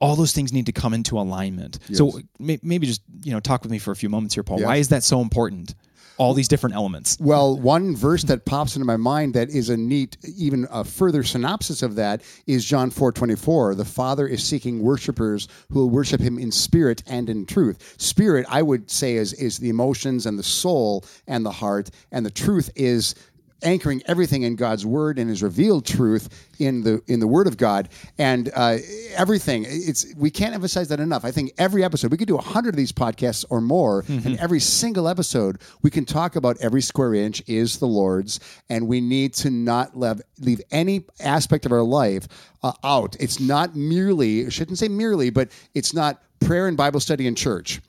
All 0.00 0.16
those 0.16 0.32
things 0.32 0.52
need 0.52 0.66
to 0.66 0.72
come 0.72 0.94
into 0.94 1.18
alignment. 1.18 1.78
So 1.96 2.20
may- 2.38 2.58
maybe 2.62 2.86
just 2.86 3.02
you 3.22 3.32
know 3.32 3.40
talk 3.40 3.62
with 3.62 3.70
me 3.70 3.78
for 3.78 3.90
a 3.92 3.96
few 3.96 4.08
moments 4.08 4.34
here, 4.34 4.42
Paul. 4.44 4.60
Why 4.66 4.76
is 4.76 4.88
that 4.88 5.02
so 5.04 5.20
important? 5.20 5.74
All 6.18 6.34
these 6.34 6.48
different 6.48 6.74
elements. 6.74 7.16
Well, 7.20 7.56
one 7.56 7.94
verse 7.96 8.24
that 8.24 8.44
pops 8.44 8.74
into 8.74 8.84
my 8.84 8.96
mind 8.96 9.34
that 9.34 9.50
is 9.50 9.70
a 9.70 9.76
neat, 9.76 10.16
even 10.36 10.66
a 10.70 10.82
further 10.84 11.22
synopsis 11.22 11.82
of 11.82 11.94
that 11.94 12.22
is 12.46 12.64
John 12.64 12.90
four 12.90 13.12
twenty 13.12 13.36
four. 13.36 13.74
The 13.76 13.84
Father 13.84 14.26
is 14.26 14.42
seeking 14.42 14.82
worshipers 14.82 15.46
who 15.70 15.78
will 15.78 15.90
worship 15.90 16.20
Him 16.20 16.38
in 16.38 16.50
spirit 16.50 17.04
and 17.06 17.30
in 17.30 17.46
truth. 17.46 17.94
Spirit, 17.98 18.46
I 18.48 18.62
would 18.62 18.90
say, 18.90 19.14
is 19.14 19.32
is 19.34 19.58
the 19.58 19.68
emotions 19.68 20.26
and 20.26 20.38
the 20.38 20.42
soul 20.42 21.04
and 21.26 21.46
the 21.46 21.52
heart, 21.52 21.90
and 22.10 22.26
the 22.26 22.30
truth 22.30 22.70
is 22.74 23.14
anchoring 23.62 24.02
everything 24.06 24.42
in 24.42 24.56
God's 24.56 24.86
word 24.86 25.18
and 25.18 25.28
His 25.28 25.42
revealed 25.42 25.86
truth 25.86 26.28
in 26.58 26.82
the 26.82 27.02
in 27.06 27.20
the 27.20 27.26
Word 27.26 27.46
of 27.46 27.56
God 27.56 27.88
and 28.18 28.50
uh, 28.54 28.78
everything. 29.16 29.64
It's 29.68 30.06
we 30.16 30.30
can't 30.30 30.54
emphasize 30.54 30.88
that 30.88 31.00
enough. 31.00 31.24
I 31.24 31.30
think 31.30 31.52
every 31.58 31.84
episode 31.84 32.10
we 32.10 32.16
could 32.18 32.28
do 32.28 32.36
a 32.36 32.42
hundred 32.42 32.70
of 32.70 32.76
these 32.76 32.92
podcasts 32.92 33.44
or 33.50 33.60
more, 33.60 34.04
and 34.08 34.38
every 34.38 34.60
single 34.60 35.08
episode 35.08 35.58
we 35.82 35.90
can 35.90 36.04
talk 36.04 36.36
about 36.36 36.56
every 36.60 36.82
square 36.82 37.14
inch 37.14 37.42
is 37.46 37.78
the 37.78 37.86
Lord's, 37.86 38.40
and 38.70 38.86
we 38.86 39.00
need 39.00 39.34
to 39.34 39.50
not 39.50 39.96
leave 39.98 40.20
leave 40.40 40.60
any 40.70 41.04
aspect 41.20 41.66
of 41.66 41.72
our 41.72 41.82
life 41.82 42.28
uh, 42.62 42.72
out. 42.84 43.16
It's 43.20 43.40
not 43.40 43.76
merely 43.76 44.46
I 44.46 44.48
shouldn't 44.48 44.78
say 44.78 44.88
merely, 44.88 45.30
but 45.30 45.50
it's 45.74 45.94
not 45.94 46.22
prayer 46.40 46.68
and 46.68 46.76
Bible 46.76 47.00
study 47.00 47.26
in 47.26 47.34
church. 47.34 47.80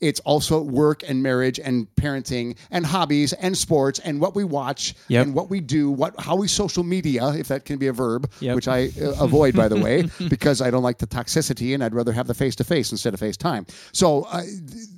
It's 0.00 0.20
also 0.20 0.62
work 0.62 1.02
and 1.08 1.22
marriage 1.22 1.58
and 1.58 1.86
parenting 1.96 2.56
and 2.70 2.86
hobbies 2.86 3.32
and 3.32 3.56
sports 3.56 3.98
and 3.98 4.20
what 4.20 4.34
we 4.36 4.44
watch 4.44 4.94
Yep. 5.08 5.26
and 5.26 5.34
what 5.34 5.50
we 5.50 5.60
do, 5.60 5.90
what 5.90 6.18
how 6.20 6.36
we 6.36 6.46
social 6.48 6.84
media, 6.84 7.28
if 7.30 7.48
that 7.48 7.64
can 7.64 7.78
be 7.78 7.88
a 7.88 7.92
verb, 7.92 8.30
Yep. 8.40 8.54
which 8.56 8.68
I 8.68 8.90
uh, 9.02 9.14
avoid 9.20 9.56
by 9.56 9.66
the 9.68 9.76
way, 9.78 10.08
because 10.28 10.60
I 10.62 10.70
don't 10.70 10.82
like 10.84 10.98
the 10.98 11.06
toxicity 11.06 11.74
and 11.74 11.82
I'd 11.82 11.94
rather 11.94 12.12
have 12.12 12.26
the 12.28 12.34
face 12.34 12.54
to 12.56 12.64
face 12.64 12.92
instead 12.92 13.12
of 13.14 13.20
FaceTime. 13.20 13.68
So 13.92 14.22
uh, 14.30 14.42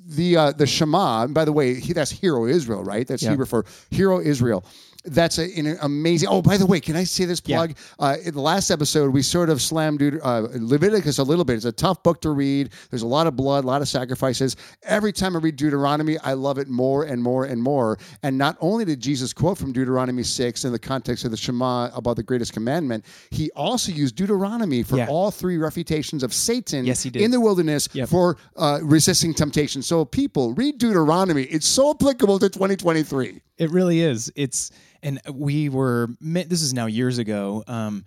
the 0.07 0.37
uh, 0.37 0.53
the 0.53 0.67
Shema, 0.67 1.27
by 1.29 1.45
the 1.45 1.53
way, 1.53 1.75
he, 1.81 1.93
that's 1.93 2.11
Hear 2.11 2.37
O 2.37 2.47
Israel, 2.47 2.83
right? 2.85 3.07
That's 3.07 3.23
Yep. 3.23 3.31
Hebrew 3.31 3.47
for 3.47 3.65
Hear 3.91 4.13
O 4.13 4.21
Israel. 4.21 4.65
That's 5.07 5.39
a, 5.39 5.45
an 5.59 5.79
amazing. 5.81 6.29
Oh, 6.31 6.43
by 6.43 6.59
the 6.59 6.67
way, 6.67 6.79
can 6.79 6.95
I 6.95 7.05
say 7.05 7.25
this 7.25 7.41
Yeah. 7.47 7.57
plug? 7.57 7.77
Uh, 7.99 8.17
in 8.23 8.35
the 8.35 8.41
last 8.41 8.71
episode, 8.71 9.15
we 9.15 9.23
sort 9.23 9.49
of 9.49 9.63
slammed 9.63 10.01
Deut- 10.01 10.21
uh, 10.23 10.47
Leviticus 10.61 11.17
a 11.19 11.23
little 11.23 11.45
bit. 11.45 11.57
It's 11.57 11.65
a 11.65 11.73
tough 11.73 12.03
book 12.03 12.21
to 12.21 12.31
read. 12.31 12.69
There's 12.91 13.01
a 13.01 13.07
lot 13.07 13.27
of 13.27 13.35
blood, 13.35 13.65
a 13.65 13.67
lot 13.67 13.81
of 13.81 13.89
sacrifices. 13.89 14.57
Every 14.83 15.11
time 15.13 15.37
I 15.37 15.39
read 15.39 15.57
Deuteronomy, 15.57 16.19
I 16.19 16.35
love 16.35 16.59
it 16.59 16.69
more 16.69 17.05
and 17.05 17.23
more 17.23 17.47
and 17.47 17.63
more. 17.63 17.99
And 18.23 18.37
not 18.37 18.59
only 18.61 18.85
did 18.85 19.01
Jesus 19.01 19.33
quote 19.33 19.57
from 19.57 19.73
Deuteronomy 19.73 20.23
6 20.23 20.67
in 20.67 20.73
the 20.73 20.79
context 20.79 21.25
of 21.25 21.31
the 21.31 21.37
Shema 21.39 21.89
about 21.95 22.17
the 22.17 22.23
greatest 22.23 22.53
commandment, 22.53 23.07
he 23.31 23.51
also 23.53 23.93
used 23.93 24.17
Deuteronomy 24.17 24.83
for 24.83 24.99
Yeah. 24.99 25.07
all 25.09 25.31
three 25.31 25.57
refutations 25.57 26.23
of 26.23 26.35
Satan 26.35 26.85
Yes, 26.85 27.07
in 27.07 27.31
the 27.31 27.41
wilderness 27.41 27.89
Yep. 27.95 28.09
for 28.11 28.37
uh, 28.57 28.81
resisting 28.83 29.33
temptation. 29.33 29.81
So, 29.81 30.05
people, 30.05 30.53
read 30.53 30.77
Deuteronomy. 30.77 31.45
It's 31.45 31.67
so 31.67 31.91
applicable 31.91 32.39
to 32.41 32.51
2023. 32.51 33.41
It 33.61 33.71
really 33.71 34.01
is. 34.01 34.33
It's 34.35 34.71
and 35.03 35.21
we 35.33 35.69
were. 35.69 36.09
This 36.21 36.63
is 36.63 36.75
now 36.75 36.87
years 36.87 37.19
ago. 37.19 37.63
Um, 37.69 38.05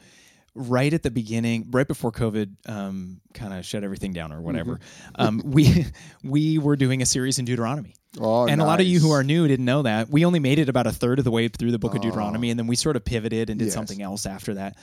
right 0.55 0.93
at 0.93 1.01
the 1.01 1.09
beginning, 1.11 1.67
right 1.71 1.87
before 1.87 2.11
COVID 2.11 2.69
um, 2.69 3.21
kind 3.33 3.53
of 3.53 3.65
shut 3.65 3.83
everything 3.83 4.13
down 4.13 4.31
or 4.31 4.41
whatever. 4.41 4.79
Um, 5.15 5.41
we 5.45 5.85
we 6.23 6.57
were 6.57 6.75
doing 6.75 7.01
a 7.01 7.05
series 7.05 7.39
in 7.39 7.45
Deuteronomy, 7.45 7.95
Oh, 8.19 8.47
and 8.47 8.61
a 8.61 8.65
lot 8.65 8.79
of 8.81 8.85
you 8.87 8.99
who 8.99 9.11
are 9.11 9.23
new 9.23 9.47
didn't 9.47 9.65
know 9.65 9.83
that. 9.83 10.09
We 10.09 10.25
only 10.25 10.39
made 10.39 10.59
it 10.59 10.69
about 10.69 10.87
a 10.87 10.91
third 10.91 11.19
of 11.19 11.25
the 11.25 11.31
way 11.31 11.47
through 11.47 11.71
the 11.71 11.79
book 11.79 11.95
of 11.95 12.01
Deuteronomy, 12.01 12.49
and 12.49 12.59
then 12.59 12.67
we 12.67 12.75
sort 12.75 12.95
of 12.95 13.05
pivoted 13.05 13.49
and 13.49 13.59
did 13.59 13.65
Yes. 13.65 13.73
something 13.73 14.01
else 14.01 14.25
after 14.25 14.55
that. 14.55 14.75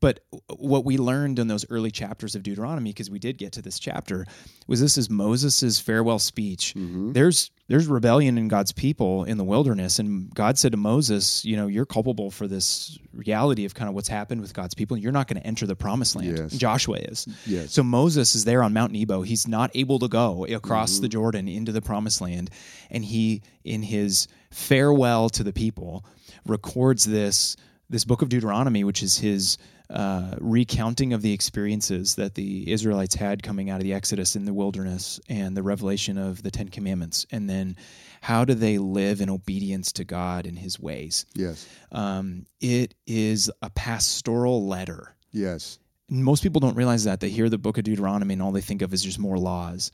But 0.00 0.20
what 0.56 0.84
we 0.84 0.96
learned 0.96 1.38
in 1.38 1.48
those 1.48 1.66
early 1.70 1.90
chapters 1.90 2.34
of 2.36 2.42
Deuteronomy, 2.44 2.90
because 2.90 3.10
we 3.10 3.18
did 3.18 3.36
get 3.36 3.52
to 3.52 3.62
this 3.62 3.78
chapter, 3.78 4.26
was 4.66 4.80
this 4.80 4.96
is 4.96 5.10
Moses' 5.10 5.80
farewell 5.80 6.18
speech. 6.20 6.74
Mm-hmm. 6.76 7.12
There's 7.12 7.50
there's 7.66 7.86
rebellion 7.86 8.38
in 8.38 8.48
God's 8.48 8.72
people 8.72 9.24
in 9.24 9.36
the 9.36 9.44
wilderness, 9.44 9.98
and 9.98 10.32
God 10.34 10.56
said 10.58 10.72
to 10.72 10.78
Moses, 10.78 11.44
you 11.44 11.56
know, 11.56 11.66
you're 11.66 11.84
culpable 11.84 12.30
for 12.30 12.46
this 12.46 12.98
reality 13.12 13.64
of 13.66 13.74
kind 13.74 13.88
of 13.88 13.94
what's 13.94 14.08
happened 14.08 14.40
with 14.40 14.54
God's 14.54 14.74
people. 14.74 14.96
You're 14.96 15.12
not 15.12 15.28
going 15.28 15.40
to 15.40 15.46
enter 15.46 15.66
the 15.66 15.76
promised 15.76 16.16
land. 16.16 16.38
Yes. 16.38 16.52
Joshua 16.56 16.96
is. 16.98 17.26
Yes. 17.44 17.72
So 17.72 17.82
Moses 17.82 18.34
is 18.34 18.44
there 18.44 18.62
on 18.62 18.72
Mount 18.72 18.92
Nebo. 18.92 19.20
He's 19.22 19.46
not 19.46 19.70
able 19.74 19.98
to 19.98 20.08
go 20.08 20.46
across 20.46 20.92
Mm-hmm. 20.94 21.02
the 21.02 21.08
Jordan 21.08 21.48
into 21.48 21.72
the 21.72 21.82
promised 21.82 22.20
land. 22.20 22.50
And 22.90 23.04
he, 23.04 23.42
in 23.64 23.82
his 23.82 24.28
farewell 24.50 25.28
to 25.30 25.42
the 25.44 25.52
people, 25.52 26.04
records 26.46 27.04
this 27.04 27.56
this 27.90 28.04
book 28.04 28.20
of 28.22 28.28
Deuteronomy, 28.28 28.84
which 28.84 29.02
is 29.02 29.18
his 29.18 29.56
uh, 29.90 30.34
recounting 30.38 31.12
of 31.12 31.22
the 31.22 31.32
experiences 31.32 32.14
that 32.16 32.34
the 32.34 32.70
Israelites 32.70 33.14
had 33.14 33.42
coming 33.42 33.70
out 33.70 33.80
of 33.80 33.84
the 33.84 33.94
Exodus 33.94 34.36
in 34.36 34.44
the 34.44 34.52
wilderness 34.52 35.20
and 35.28 35.56
the 35.56 35.62
revelation 35.62 36.18
of 36.18 36.42
the 36.42 36.50
Ten 36.50 36.68
Commandments. 36.68 37.26
And 37.30 37.48
then 37.48 37.76
how 38.20 38.44
do 38.44 38.54
they 38.54 38.78
live 38.78 39.20
in 39.20 39.30
obedience 39.30 39.92
to 39.92 40.04
God 40.04 40.46
and 40.46 40.58
his 40.58 40.78
ways? 40.78 41.24
Yes. 41.34 41.66
Um, 41.92 42.46
it 42.60 42.94
is 43.06 43.50
a 43.62 43.70
pastoral 43.70 44.66
letter 44.66 45.14
Yes. 45.32 45.78
Most 46.10 46.42
people 46.42 46.58
don't 46.60 46.74
realize 46.76 47.04
that 47.04 47.20
they 47.20 47.28
hear 47.28 47.48
the 47.48 47.58
book 47.58 47.76
of 47.78 47.84
deuteronomy 47.84 48.32
and 48.34 48.42
all 48.42 48.52
they 48.52 48.60
think 48.62 48.80
of 48.82 48.92
is 48.94 49.02
just 49.02 49.18
more 49.18 49.38
laws 49.38 49.90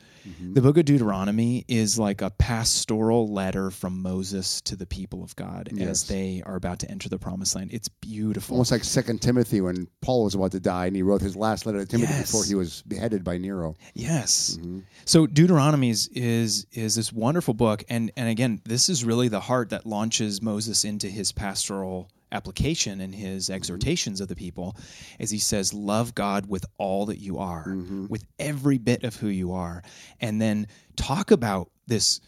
the 0.53 0.63
book 0.63 0.77
of 0.79 0.85
deuteronomy 0.85 1.65
is 1.69 1.99
like 1.99 2.23
a 2.23 2.31
pastoral 2.31 3.27
letter 3.33 3.71
from 3.71 4.01
moses 4.01 4.61
to 4.61 4.77
the 4.77 4.87
people 4.87 5.23
of 5.23 5.35
god 5.37 5.69
Yes. 5.73 5.89
as 5.89 6.05
they 6.05 6.43
are 6.47 6.57
about 6.57 6.79
to 6.81 6.91
enter 6.91 7.09
the 7.09 7.19
promised 7.19 7.55
land 7.57 7.71
it's 7.73 7.89
beautiful 7.89 8.55
Almost 8.55 8.71
like 8.73 8.85
Second 8.85 9.21
Timothy 9.23 9.61
when 9.61 9.89
Paul 10.03 10.25
was 10.25 10.35
about 10.35 10.53
to 10.53 10.61
die 10.61 10.87
and 10.87 10.95
he 10.97 11.03
wrote 11.03 11.21
his 11.21 11.35
last 11.37 11.67
letter 11.67 11.81
to 11.81 11.87
Timothy 11.87 12.13
Yes. 12.13 12.27
before 12.31 12.45
he 12.45 12.55
was 12.55 12.83
beheaded 12.83 13.25
by 13.25 13.39
Nero. 13.39 13.75
yes 13.95 14.57
Mm-hmm. 14.61 14.81
so 15.05 15.27
deuteronomy 15.27 15.91
is, 15.91 16.09
is 16.13 16.67
is 16.73 16.95
this 16.95 17.13
wonderful 17.13 17.55
book 17.55 17.83
and 17.89 18.13
and 18.17 18.29
again 18.29 18.61
this 18.65 18.89
is 18.89 19.05
really 19.05 19.29
the 19.29 19.41
heart 19.41 19.71
that 19.71 19.85
launches 19.87 20.41
moses 20.41 20.85
into 20.85 21.09
his 21.09 21.33
pastoral 21.33 22.09
application 22.35 23.01
and 23.01 23.15
his 23.15 23.45
mm-hmm. 23.45 23.55
exhortations 23.55 24.21
of 24.21 24.29
the 24.29 24.37
people 24.37 24.77
as 25.21 25.31
he 25.31 25.39
says 25.39 25.73
love 25.73 26.15
god 26.15 26.47
with 26.47 26.65
all 26.79 27.07
that 27.07 27.19
you 27.19 27.39
are 27.39 27.65
mm-hmm. 27.67 28.07
with 28.09 28.25
every 28.39 28.79
bit 28.79 29.05
of 29.05 29.17
who 29.17 29.29
you 29.29 29.53
are 29.53 29.83
and 30.21 30.41
then 30.41 30.67
talk 30.97 31.31
about 31.31 31.71
this 31.87 32.21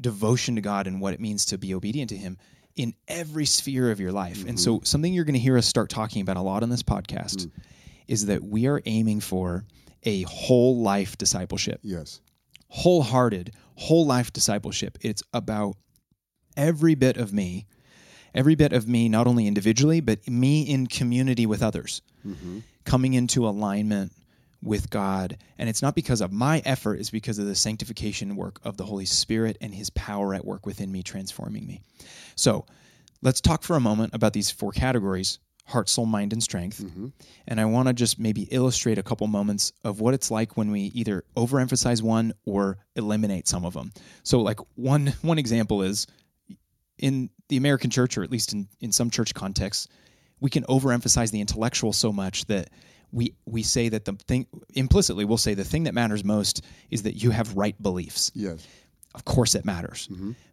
devotion 0.00 0.56
to 0.56 0.60
god 0.60 0.86
and 0.86 1.00
what 1.00 1.14
it 1.14 1.20
means 1.20 1.44
to 1.44 1.58
be 1.58 1.74
obedient 1.74 2.08
to 2.08 2.16
him 2.16 2.38
in 2.76 2.94
every 3.08 3.44
sphere 3.44 3.90
of 3.90 4.00
your 4.00 4.12
life. 4.12 4.44
And 4.46 4.58
so 4.58 4.76
mm-hmm. 4.76 4.84
something 4.84 5.12
you're 5.12 5.24
going 5.24 5.34
to 5.34 5.40
hear 5.40 5.58
us 5.58 5.66
start 5.66 5.90
talking 5.90 6.22
about 6.22 6.36
a 6.36 6.40
lot 6.40 6.62
on 6.62 6.70
this 6.70 6.82
podcast 6.82 7.46
mm. 7.46 7.50
is 8.08 8.26
that 8.26 8.42
we 8.42 8.66
are 8.66 8.80
aiming 8.86 9.20
for 9.20 9.64
a 10.04 10.22
whole 10.22 10.82
life 10.82 11.18
discipleship. 11.18 11.80
Yes. 11.82 12.20
wholehearted, 12.68 13.52
whole 13.74 14.06
life 14.06 14.32
discipleship. 14.32 14.96
It's 15.02 15.22
about 15.34 15.76
every 16.56 16.94
bit 16.94 17.18
of 17.18 17.32
me, 17.32 17.66
every 18.34 18.54
bit 18.54 18.72
of 18.72 18.88
me, 18.88 19.08
not 19.08 19.26
only 19.26 19.46
individually, 19.46 20.00
but 20.00 20.26
me 20.28 20.62
in 20.62 20.86
community 20.86 21.46
with 21.46 21.62
others, 21.62 22.02
mm-hmm. 22.26 22.60
coming 22.84 23.14
into 23.14 23.46
alignment 23.46 24.12
with 24.62 24.90
God. 24.90 25.36
And 25.58 25.68
it's 25.68 25.82
not 25.82 25.94
because 25.94 26.20
of 26.20 26.32
my 26.32 26.62
effort, 26.64 27.00
it's 27.00 27.10
because 27.10 27.38
of 27.38 27.46
the 27.46 27.54
sanctification 27.54 28.36
work 28.36 28.60
of 28.64 28.76
the 28.76 28.84
Holy 28.84 29.06
Spirit 29.06 29.58
and 29.60 29.74
His 29.74 29.90
power 29.90 30.34
at 30.34 30.44
work 30.44 30.66
within 30.66 30.90
me, 30.90 31.02
transforming 31.02 31.66
me. 31.66 31.80
So 32.36 32.66
let's 33.22 33.40
talk 33.40 33.62
for 33.62 33.76
a 33.76 33.80
moment 33.80 34.14
about 34.14 34.32
these 34.32 34.50
four 34.50 34.72
categories 34.72 35.38
heart, 35.64 35.88
soul, 35.88 36.06
mind, 36.06 36.32
and 36.32 36.42
strength. 36.42 36.82
Mm-hmm. 36.82 37.08
And 37.46 37.60
I 37.60 37.64
want 37.64 37.88
to 37.88 37.94
just 37.94 38.18
maybe 38.18 38.42
illustrate 38.50 38.98
a 38.98 39.02
couple 39.02 39.26
moments 39.28 39.72
of 39.84 40.00
what 40.00 40.12
it's 40.12 40.30
like 40.30 40.56
when 40.56 40.70
we 40.70 40.80
either 40.94 41.24
overemphasize 41.36 42.02
one 42.02 42.34
or 42.44 42.78
eliminate 42.96 43.48
some 43.48 43.64
of 43.64 43.72
them. 43.72 43.92
So, 44.22 44.40
like 44.40 44.58
one 44.74 45.14
one 45.22 45.38
example 45.38 45.82
is 45.82 46.06
in 47.02 47.28
the 47.48 47.58
American 47.58 47.90
church, 47.90 48.16
or 48.16 48.22
at 48.22 48.30
least 48.30 48.54
in, 48.54 48.68
in 48.80 48.92
some 48.92 49.10
church 49.10 49.34
contexts, 49.34 49.88
we 50.40 50.48
can 50.48 50.62
overemphasize 50.64 51.30
the 51.30 51.40
intellectual 51.40 51.92
so 51.92 52.10
much 52.12 52.46
that 52.46 52.70
we 53.10 53.34
we 53.44 53.62
say 53.62 53.90
that 53.90 54.06
the 54.06 54.14
thing 54.26 54.46
implicitly 54.74 55.26
we'll 55.26 55.36
say 55.36 55.52
the 55.52 55.64
thing 55.64 55.82
that 55.84 55.92
matters 55.92 56.24
most 56.24 56.64
is 56.90 57.02
that 57.02 57.22
you 57.22 57.30
have 57.30 57.54
right 57.54 57.80
beliefs. 57.82 58.30
Yes. 58.34 58.66
of 59.14 59.26
course 59.26 59.54
it 59.54 59.66
matters. 59.66 60.08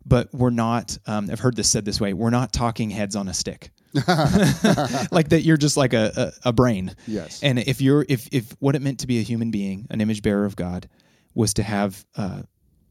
But 0.05 0.27
we're 0.33 0.49
not 0.49 0.97
um, 1.07 1.29
i've 1.31 1.39
heard 1.39 1.55
this 1.55 1.69
said 1.69 1.85
this 1.85 2.01
way 2.01 2.13
we're 2.13 2.29
not 2.31 2.51
talking 2.51 2.89
heads 2.89 3.15
on 3.15 3.29
a 3.29 3.33
stick. 3.33 3.71
Like 5.11 5.29
that 5.29 5.41
you're 5.43 5.57
just 5.57 5.77
like 5.77 5.93
a, 5.93 6.33
a, 6.43 6.49
a 6.49 6.53
brain. 6.53 6.93
Yes. 7.07 7.41
and 7.41 7.59
if 7.59 7.79
you're 7.79 8.05
if 8.09 8.27
if 8.33 8.51
what 8.59 8.75
it 8.75 8.81
meant 8.81 8.99
to 8.99 9.07
be 9.07 9.19
a 9.19 9.23
human 9.23 9.51
being 9.51 9.87
an 9.89 10.01
image 10.01 10.21
bearer 10.21 10.45
of 10.45 10.55
god 10.55 10.89
was 11.33 11.53
to 11.53 11.63
have 11.63 12.05
uh, 12.17 12.41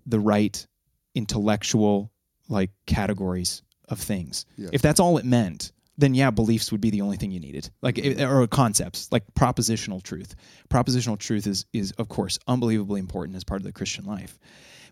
the 0.06 0.18
right 0.20 0.66
intellectual 1.14 2.10
like 2.48 2.70
categories 2.86 3.62
of 3.88 3.98
things. 3.98 4.46
Yeah. 4.56 4.70
if 4.72 4.82
that's 4.82 5.00
all 5.00 5.18
it 5.18 5.24
meant 5.24 5.72
then 6.00 6.14
yeah 6.14 6.30
beliefs 6.30 6.70
would 6.70 6.80
be 6.80 6.90
the 6.90 7.00
only 7.00 7.16
thing 7.16 7.32
you 7.32 7.40
needed. 7.40 7.68
Like 7.82 7.98
or 8.20 8.46
concepts 8.46 9.10
like 9.10 9.24
propositional 9.34 10.02
truth. 10.02 10.34
Propositional 10.70 11.18
truth 11.18 11.46
is 11.46 11.66
is 11.72 11.92
of 11.92 12.08
course 12.08 12.38
unbelievably 12.46 13.00
important 13.00 13.36
as 13.36 13.44
part 13.44 13.60
of 13.60 13.64
the 13.64 13.72
christian 13.72 14.04
life. 14.04 14.38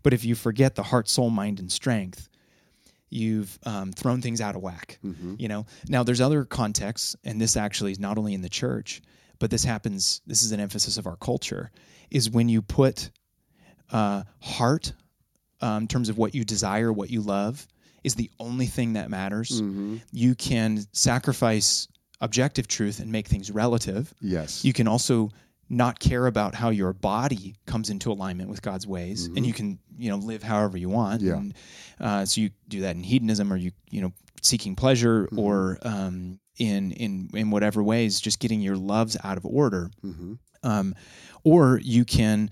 But 0.02 0.12
if 0.12 0.25
you 0.25 0.34
forget 0.34 0.75
the 0.75 0.82
heart 0.82 1.08
soul 1.08 1.30
mind 1.30 1.60
and 1.60 1.70
strength 1.70 2.28
you've 3.08 3.56
um, 3.64 3.92
thrown 3.92 4.20
things 4.20 4.40
out 4.40 4.56
of 4.56 4.62
whack 4.62 4.98
you 5.38 5.46
know? 5.46 5.64
Now 5.88 6.02
there's 6.02 6.20
other 6.20 6.44
contexts 6.44 7.14
and 7.22 7.40
this 7.40 7.56
actually 7.56 7.92
is 7.92 8.00
not 8.00 8.18
only 8.18 8.34
in 8.34 8.42
the 8.42 8.48
church 8.48 9.00
but 9.38 9.50
this 9.50 9.62
happens 9.64 10.22
this 10.26 10.42
is 10.42 10.50
an 10.52 10.58
emphasis 10.60 10.96
of 10.96 11.06
our 11.06 11.16
culture 11.16 11.70
is 12.10 12.28
when 12.30 12.48
you 12.48 12.62
put 12.62 13.10
uh, 13.92 14.25
heart 14.40 14.92
um, 15.60 15.82
in 15.82 15.88
terms 15.88 16.08
of 16.08 16.18
what 16.18 16.34
you 16.34 16.44
desire 16.44 16.92
what 16.92 17.10
you 17.10 17.20
love 17.20 17.66
is 18.04 18.14
the 18.14 18.30
only 18.38 18.66
thing 18.66 18.92
that 18.94 19.10
matters 19.10 19.60
you 20.12 20.34
can 20.34 20.84
sacrifice 20.92 21.88
objective 22.20 22.66
truth 22.68 23.00
and 23.00 23.10
make 23.10 23.26
things 23.28 23.50
relative 23.50 24.12
Yes. 24.20 24.64
you 24.64 24.72
can 24.72 24.88
also 24.88 25.30
not 25.68 25.98
care 25.98 26.26
about 26.28 26.54
how 26.54 26.68
your 26.70 26.92
body 26.92 27.56
comes 27.66 27.90
into 27.90 28.12
alignment 28.12 28.48
with 28.48 28.62
God's 28.62 28.86
ways, 28.86 29.26
and 29.26 29.44
you 29.44 29.52
can 29.52 29.80
you 29.98 30.10
know 30.10 30.16
live 30.16 30.40
however 30.44 30.78
you 30.78 30.88
want. 30.88 31.22
Yeah. 31.22 31.38
And, 31.38 31.54
uh, 31.98 32.25
so 32.25 32.40
you 32.40 32.50
do 32.68 32.82
that 32.82 32.94
in 32.94 33.02
hedonism, 33.02 33.52
or 33.52 33.56
you 33.56 33.72
you 33.90 34.00
know 34.00 34.12
seeking 34.42 34.76
pleasure, 34.76 35.28
or 35.36 35.78
um, 35.82 36.38
in 36.58 36.92
in 36.92 37.30
in 37.34 37.50
whatever 37.50 37.82
ways, 37.82 38.20
just 38.20 38.38
getting 38.38 38.60
your 38.60 38.76
loves 38.76 39.16
out 39.25 39.36
of 39.38 39.44
order. 39.44 39.90
Um, 40.62 40.94
or 41.42 41.80
you 41.82 42.04
can, 42.04 42.50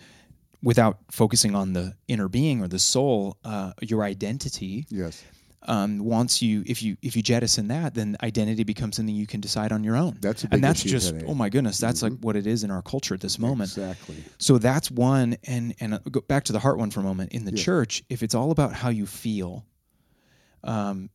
without 0.64 0.98
focusing 1.10 1.54
on 1.54 1.74
the 1.74 1.94
inner 2.08 2.26
being 2.26 2.62
or 2.62 2.66
the 2.66 2.78
soul, 2.78 3.36
uh, 3.44 3.72
your 3.82 4.02
identity 4.02 4.86
yes. 4.88 5.22
um, 5.66 5.98
once 5.98 6.40
you 6.40 6.64
if 6.66 6.82
you 6.82 6.96
if 7.02 7.14
you 7.14 7.22
jettison 7.22 7.68
that, 7.68 7.94
then 7.94 8.16
identity 8.22 8.64
becomes 8.64 8.96
something 8.96 9.14
you 9.14 9.26
can 9.26 9.40
decide 9.40 9.72
on 9.72 9.84
your 9.84 9.94
own. 9.94 10.16
That's 10.20 10.42
a 10.42 10.48
big 10.48 10.54
and 10.54 10.64
that's 10.64 10.82
just 10.82 11.08
today. 11.08 11.20
Mm-hmm. 11.20 11.30
oh 11.30 11.34
my 11.34 11.50
goodness, 11.50 11.78
that's 11.78 12.02
like 12.02 12.14
what 12.20 12.34
it 12.34 12.46
is 12.46 12.64
in 12.64 12.70
our 12.70 12.82
culture 12.82 13.14
at 13.14 13.20
this 13.20 13.38
moment. 13.38 13.70
Exactly. 13.70 14.16
So 14.38 14.56
that's 14.58 14.90
one, 14.90 15.36
and 15.44 15.74
and 15.80 15.94
uh, 15.94 15.98
go 16.10 16.22
back 16.22 16.44
to 16.44 16.52
the 16.52 16.58
heart 16.58 16.78
one 16.78 16.90
for 16.90 17.00
a 17.00 17.04
moment. 17.04 17.32
In 17.32 17.44
the 17.44 17.52
church, 17.52 18.02
if 18.08 18.22
it's 18.22 18.34
all 18.34 18.50
about 18.50 18.72
how 18.72 18.88
you 18.88 19.04
feel, 19.06 19.66
um, 20.64 21.10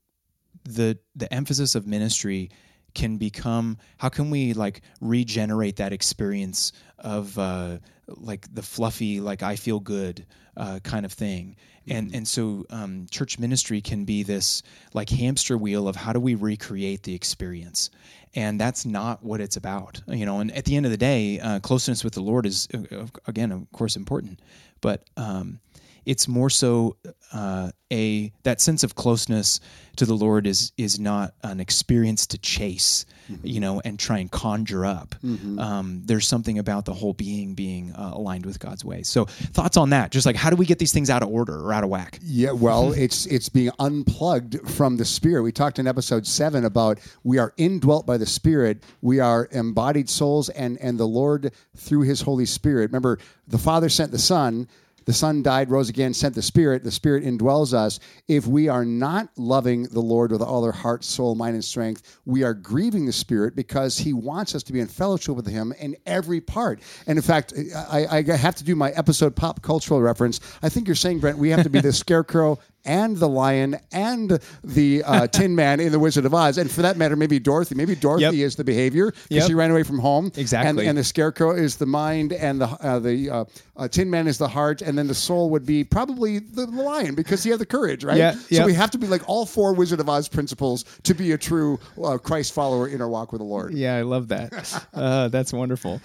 the 0.63 0.99
the 1.15 1.33
emphasis 1.33 1.73
of 1.73 1.87
ministry 1.87 2.51
can 2.93 3.17
become 3.17 3.77
how 3.97 4.09
can 4.09 4.29
we 4.29 4.53
like 4.53 4.81
regenerate 5.01 5.77
that 5.77 5.93
experience 5.93 6.73
of 6.99 7.37
uh, 7.37 7.77
like 8.07 8.53
the 8.53 8.61
fluffy 8.61 9.19
like 9.19 9.43
I 9.43 9.55
feel 9.55 9.79
good 9.79 10.25
uh, 10.57 10.79
kind 10.83 11.05
of 11.05 11.13
thing, 11.13 11.55
and 11.87 12.13
and 12.13 12.27
so 12.27 12.65
um, 12.69 13.07
church 13.09 13.39
ministry 13.39 13.81
can 13.81 14.03
be 14.03 14.23
this 14.23 14.61
like 14.93 15.09
hamster 15.09 15.57
wheel 15.57 15.87
of 15.87 15.95
how 15.95 16.11
do 16.11 16.19
we 16.19 16.35
recreate 16.35 17.03
the 17.03 17.15
experience, 17.15 17.89
and 18.35 18.59
that's 18.59 18.85
not 18.85 19.23
what 19.23 19.39
it's 19.39 19.55
about, 19.55 20.01
you 20.07 20.25
know. 20.25 20.39
And 20.39 20.51
at 20.51 20.65
the 20.65 20.75
end 20.75 20.85
of 20.85 20.91
the 20.91 20.97
day, 20.97 21.39
uh, 21.39 21.59
closeness 21.59 22.03
with 22.03 22.13
the 22.13 22.21
Lord 22.21 22.45
is 22.45 22.67
uh, 22.73 23.05
again, 23.27 23.51
of 23.51 23.71
course, 23.71 23.95
important, 23.95 24.41
but 24.81 25.03
um, 25.15 25.59
it's 26.05 26.27
more 26.27 26.49
so 26.49 26.97
uh, 27.33 27.71
a 27.91 28.31
that 28.43 28.61
sense 28.61 28.83
of 28.83 28.95
closeness 28.95 29.59
to 29.95 30.05
the 30.05 30.13
Lord 30.13 30.47
is 30.47 30.71
is 30.77 30.99
not 30.99 31.33
an 31.43 31.59
experience 31.59 32.27
to 32.27 32.37
chase, 32.37 33.05
you 33.43 33.59
know, 33.59 33.81
and 33.83 33.99
try 33.99 34.19
and 34.19 34.31
conjure 34.31 34.85
up. 34.85 35.15
Um, 35.59 36.01
there's 36.05 36.27
something 36.27 36.57
about 36.59 36.85
the 36.85 36.93
whole 36.93 37.13
being 37.13 37.53
being 37.53 37.91
uh, 37.93 38.11
aligned 38.13 38.45
with 38.45 38.59
God's 38.59 38.85
ways. 38.85 39.07
So 39.07 39.25
thoughts 39.25 39.77
on 39.77 39.89
that? 39.91 40.11
Just 40.11 40.25
like 40.25 40.35
how 40.35 40.49
do 40.49 40.55
we 40.55 40.65
get 40.65 40.79
these 40.79 40.93
things 40.93 41.09
out 41.09 41.21
of 41.23 41.29
order 41.29 41.59
or 41.59 41.73
out 41.73 41.83
of 41.83 41.89
whack? 41.89 42.19
Yeah, 42.21 42.51
well, 42.51 42.93
it's 42.97 43.25
it's 43.25 43.49
being 43.49 43.71
unplugged 43.79 44.69
from 44.69 44.97
the 44.97 45.05
spirit. 45.05 45.43
We 45.43 45.51
talked 45.51 45.79
in 45.79 45.87
episode 45.87 46.25
seven 46.25 46.65
about 46.65 46.99
we 47.23 47.37
are 47.37 47.53
indwelt 47.57 48.05
by 48.05 48.17
the 48.17 48.25
spirit. 48.25 48.83
We 49.01 49.19
are 49.19 49.47
embodied 49.51 50.09
souls, 50.09 50.49
and 50.49 50.77
and 50.77 50.99
the 50.99 51.07
Lord 51.07 51.51
through 51.75 52.01
His 52.01 52.21
Holy 52.21 52.45
Spirit. 52.45 52.89
Remember, 52.89 53.19
the 53.47 53.57
Father 53.57 53.89
sent 53.89 54.11
the 54.11 54.19
Son. 54.19 54.67
The 55.09 55.13
Son 55.13 55.41
died, 55.41 55.71
rose 55.71 55.89
again, 55.89 56.13
sent 56.13 56.35
the 56.35 56.41
Spirit, 56.43 56.83
the 56.83 56.91
Spirit 56.91 57.23
indwells 57.23 57.73
us. 57.73 57.99
If 58.27 58.45
we 58.45 58.67
are 58.67 58.85
not 58.85 59.29
loving 59.37 59.85
the 59.85 60.01
Lord 60.01 60.31
with 60.31 60.43
all 60.43 60.63
our 60.63 60.71
heart, 60.71 61.03
soul, 61.03 61.33
mind, 61.33 61.55
and 61.55 61.65
strength, 61.65 62.19
we 62.25 62.43
are 62.43 62.53
grieving 62.53 63.07
the 63.07 63.11
Spirit 63.11 63.55
because 63.55 63.97
He 63.97 64.13
wants 64.13 64.53
us 64.53 64.61
to 64.61 64.71
be 64.71 64.79
in 64.79 64.87
fellowship 64.87 65.35
with 65.35 65.47
Him 65.47 65.73
in 65.79 65.97
every 66.05 66.39
part. 66.39 66.83
And 67.07 67.17
in 67.17 67.23
fact, 67.23 67.55
I, 67.75 68.23
I 68.29 68.37
have 68.37 68.55
to 68.57 68.63
do 68.63 68.75
my 68.75 68.91
episode 68.91 69.35
pop 69.35 69.63
cultural 69.63 69.99
reference. 69.99 70.41
I 70.61 70.69
think 70.69 70.87
you're 70.87 70.93
saying, 70.93 71.21
Brent, 71.21 71.39
we 71.39 71.49
have 71.49 71.63
to 71.63 71.71
be 71.71 71.81
the 71.81 71.91
scarecrow 72.05 72.59
and 72.89 73.17
the 73.17 73.29
lion 73.29 73.77
and 73.91 74.39
the 74.63 75.03
uh, 75.03 75.27
Tin 75.31 75.55
Man 75.55 75.79
in 75.79 75.91
the 75.91 75.99
Wizard 75.99 76.25
of 76.25 76.33
Oz, 76.33 76.57
and 76.57 76.69
for 76.69 76.81
that 76.81 76.97
matter, 76.97 77.15
maybe 77.15 77.39
Dorothy. 77.39 77.75
Maybe 77.75 77.95
Dorothy 77.95 78.23
yep. 78.23 78.33
is 78.33 78.55
the 78.55 78.63
behavior 78.63 79.11
because 79.11 79.29
yep. 79.29 79.47
she 79.47 79.53
ran 79.53 79.69
away 79.69 79.83
from 79.83 79.99
home. 79.99 80.31
Exactly. 80.35 80.69
And, 80.69 80.89
and, 80.89 80.97
the 80.97 81.03
Scarecrow 81.03 81.51
is 81.51 81.77
the 81.77 81.85
mind, 81.85 82.33
and 82.33 82.59
the 82.59 82.65
uh, 82.67 82.99
the 82.99 83.29
uh, 83.29 83.45
uh, 83.77 83.87
Tin 83.87 84.09
Man 84.09 84.27
is 84.27 84.39
the 84.39 84.47
heart, 84.47 84.81
and 84.81 84.97
then 84.97 85.07
the 85.07 85.15
soul 85.15 85.51
would 85.51 85.65
be 85.65 85.83
probably 85.83 86.39
the, 86.39 86.65
lion 86.79 87.13
because 87.13 87.43
he 87.43 87.49
had 87.49 87.59
the 87.59 87.65
courage, 87.65 88.03
right? 88.03 88.17
Yeah. 88.17 88.31
So 88.31 88.45
yep. 88.49 88.65
we 88.65 88.73
have 88.73 88.89
to 88.91 88.97
be 88.97 89.07
like 89.07 89.27
all 89.27 89.45
four 89.45 89.73
Wizard 89.73 89.99
of 89.99 90.09
Oz 90.09 90.27
principles 90.27 90.85
to 91.03 91.13
be 91.13 91.33
a 91.33 91.37
true 91.37 91.79
uh, 92.03 92.17
Christ 92.17 92.53
follower 92.53 92.87
in 92.87 93.01
our 93.01 93.09
walk 93.09 93.31
with 93.31 93.39
the 93.39 93.45
Lord. 93.45 93.73
Yeah, 93.73 93.95
I 93.95 94.01
love 94.01 94.29
that. 94.29 94.49
Uh, 94.93 95.27
that's 95.27 95.53
wonderful. 95.53 96.01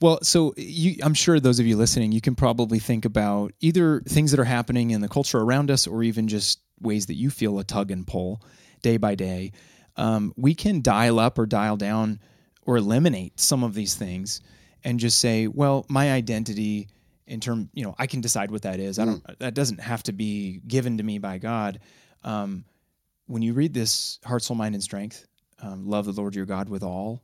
Well, 0.00 0.20
so 0.22 0.54
you, 0.56 0.96
I'm 1.02 1.14
sure 1.14 1.40
those 1.40 1.58
of 1.58 1.66
you 1.66 1.76
listening, 1.76 2.12
you 2.12 2.20
can 2.20 2.34
probably 2.34 2.78
think 2.78 3.04
about 3.04 3.52
either 3.60 4.00
things 4.02 4.30
that 4.30 4.40
are 4.40 4.44
happening 4.44 4.90
in 4.90 5.00
the 5.00 5.08
culture 5.08 5.38
around 5.38 5.70
us, 5.70 5.86
or 5.86 6.02
even 6.02 6.28
just 6.28 6.60
ways 6.80 7.06
that 7.06 7.14
you 7.14 7.30
feel 7.30 7.58
a 7.58 7.64
tug 7.64 7.90
and 7.90 8.06
pull 8.06 8.42
day 8.82 8.96
by 8.96 9.14
day. 9.14 9.52
Um, 9.96 10.32
we 10.36 10.54
can 10.54 10.80
dial 10.80 11.18
up 11.18 11.38
or 11.38 11.46
dial 11.46 11.76
down 11.76 12.20
or 12.64 12.76
eliminate 12.76 13.40
some 13.40 13.64
of 13.64 13.74
these 13.74 13.94
things 13.94 14.40
and 14.84 15.00
just 15.00 15.18
say, 15.18 15.48
well, 15.48 15.84
my 15.88 16.12
identity 16.12 16.88
in 17.26 17.40
term, 17.40 17.68
you 17.74 17.84
know, 17.84 17.94
I 17.98 18.06
can 18.06 18.20
decide 18.20 18.50
what 18.50 18.62
that 18.62 18.80
is. 18.80 18.98
I 18.98 19.04
don't. 19.04 19.22
Mm. 19.24 19.38
That 19.38 19.54
doesn't 19.54 19.80
have 19.80 20.02
to 20.04 20.12
be 20.12 20.60
given 20.66 20.98
to 20.98 21.02
me 21.02 21.18
by 21.18 21.38
God. 21.38 21.80
Um, 22.24 22.64
when 23.26 23.42
you 23.42 23.52
read 23.52 23.74
this, 23.74 24.18
heart, 24.24 24.42
soul, 24.42 24.56
mind, 24.56 24.74
and 24.74 24.82
strength, 24.82 25.26
um, 25.60 25.86
love 25.86 26.06
the 26.06 26.12
Lord 26.12 26.34
your 26.34 26.46
God 26.46 26.68
with 26.68 26.82
all 26.82 27.22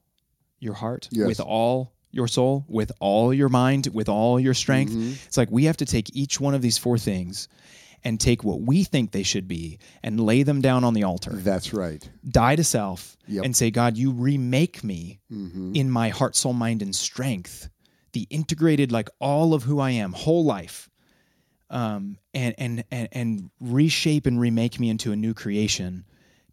your 0.59 0.75
heart, 0.75 1.09
yes. 1.11 1.27
with 1.27 1.41
all 1.41 1.94
your 2.15 2.29
soul, 2.29 2.65
with 2.69 2.93
all 3.01 3.35
your 3.35 3.49
mind, 3.49 3.89
with 3.93 4.09
all 4.09 4.39
your 4.39 4.55
strength. 4.55 4.93
Mm-hmm. 4.93 5.13
It's 5.27 5.37
like 5.37 5.51
we 5.51 5.65
have 5.65 5.77
to 5.79 5.87
take 5.87 6.15
each 6.15 6.41
one 6.41 6.55
of 6.55 6.63
these 6.63 6.79
four 6.79 6.99
things 6.99 7.49
and 8.05 8.21
take 8.21 8.45
what 8.45 8.61
we 8.61 8.85
think 8.85 9.11
they 9.11 9.23
should 9.23 9.49
be 9.49 9.79
and 10.03 10.21
lay 10.21 10.43
them 10.43 10.61
down 10.61 10.85
on 10.85 10.95
the 10.95 11.05
altar. 11.05 11.31
That's 11.33 11.73
right. 11.73 12.09
Die 12.29 12.57
to 12.57 12.65
self 12.65 13.17
yep. 13.27 13.45
and 13.45 13.57
say, 13.57 13.71
God, 13.71 13.97
you 13.97 14.13
remake 14.13 14.85
me 14.85 15.21
mm-hmm. 15.33 15.75
in 15.75 15.91
my 15.91 16.11
heart, 16.11 16.37
soul, 16.37 16.53
mind, 16.53 16.83
and 16.83 16.95
strength, 16.95 17.69
the 18.13 18.27
integrated, 18.31 18.93
like 18.93 19.09
all 19.21 19.55
of 19.55 19.63
who 19.63 19.81
I 19.81 19.91
am, 19.91 20.13
whole 20.13 20.45
life. 20.45 20.91
Um, 21.71 22.19
and, 22.35 22.55
and 22.59 22.85
and 22.91 23.09
and 23.11 23.51
reshape 23.59 24.27
and 24.27 24.39
remake 24.39 24.79
me 24.79 24.91
into 24.91 25.13
a 25.13 25.17
new 25.17 25.33
creation 25.33 26.05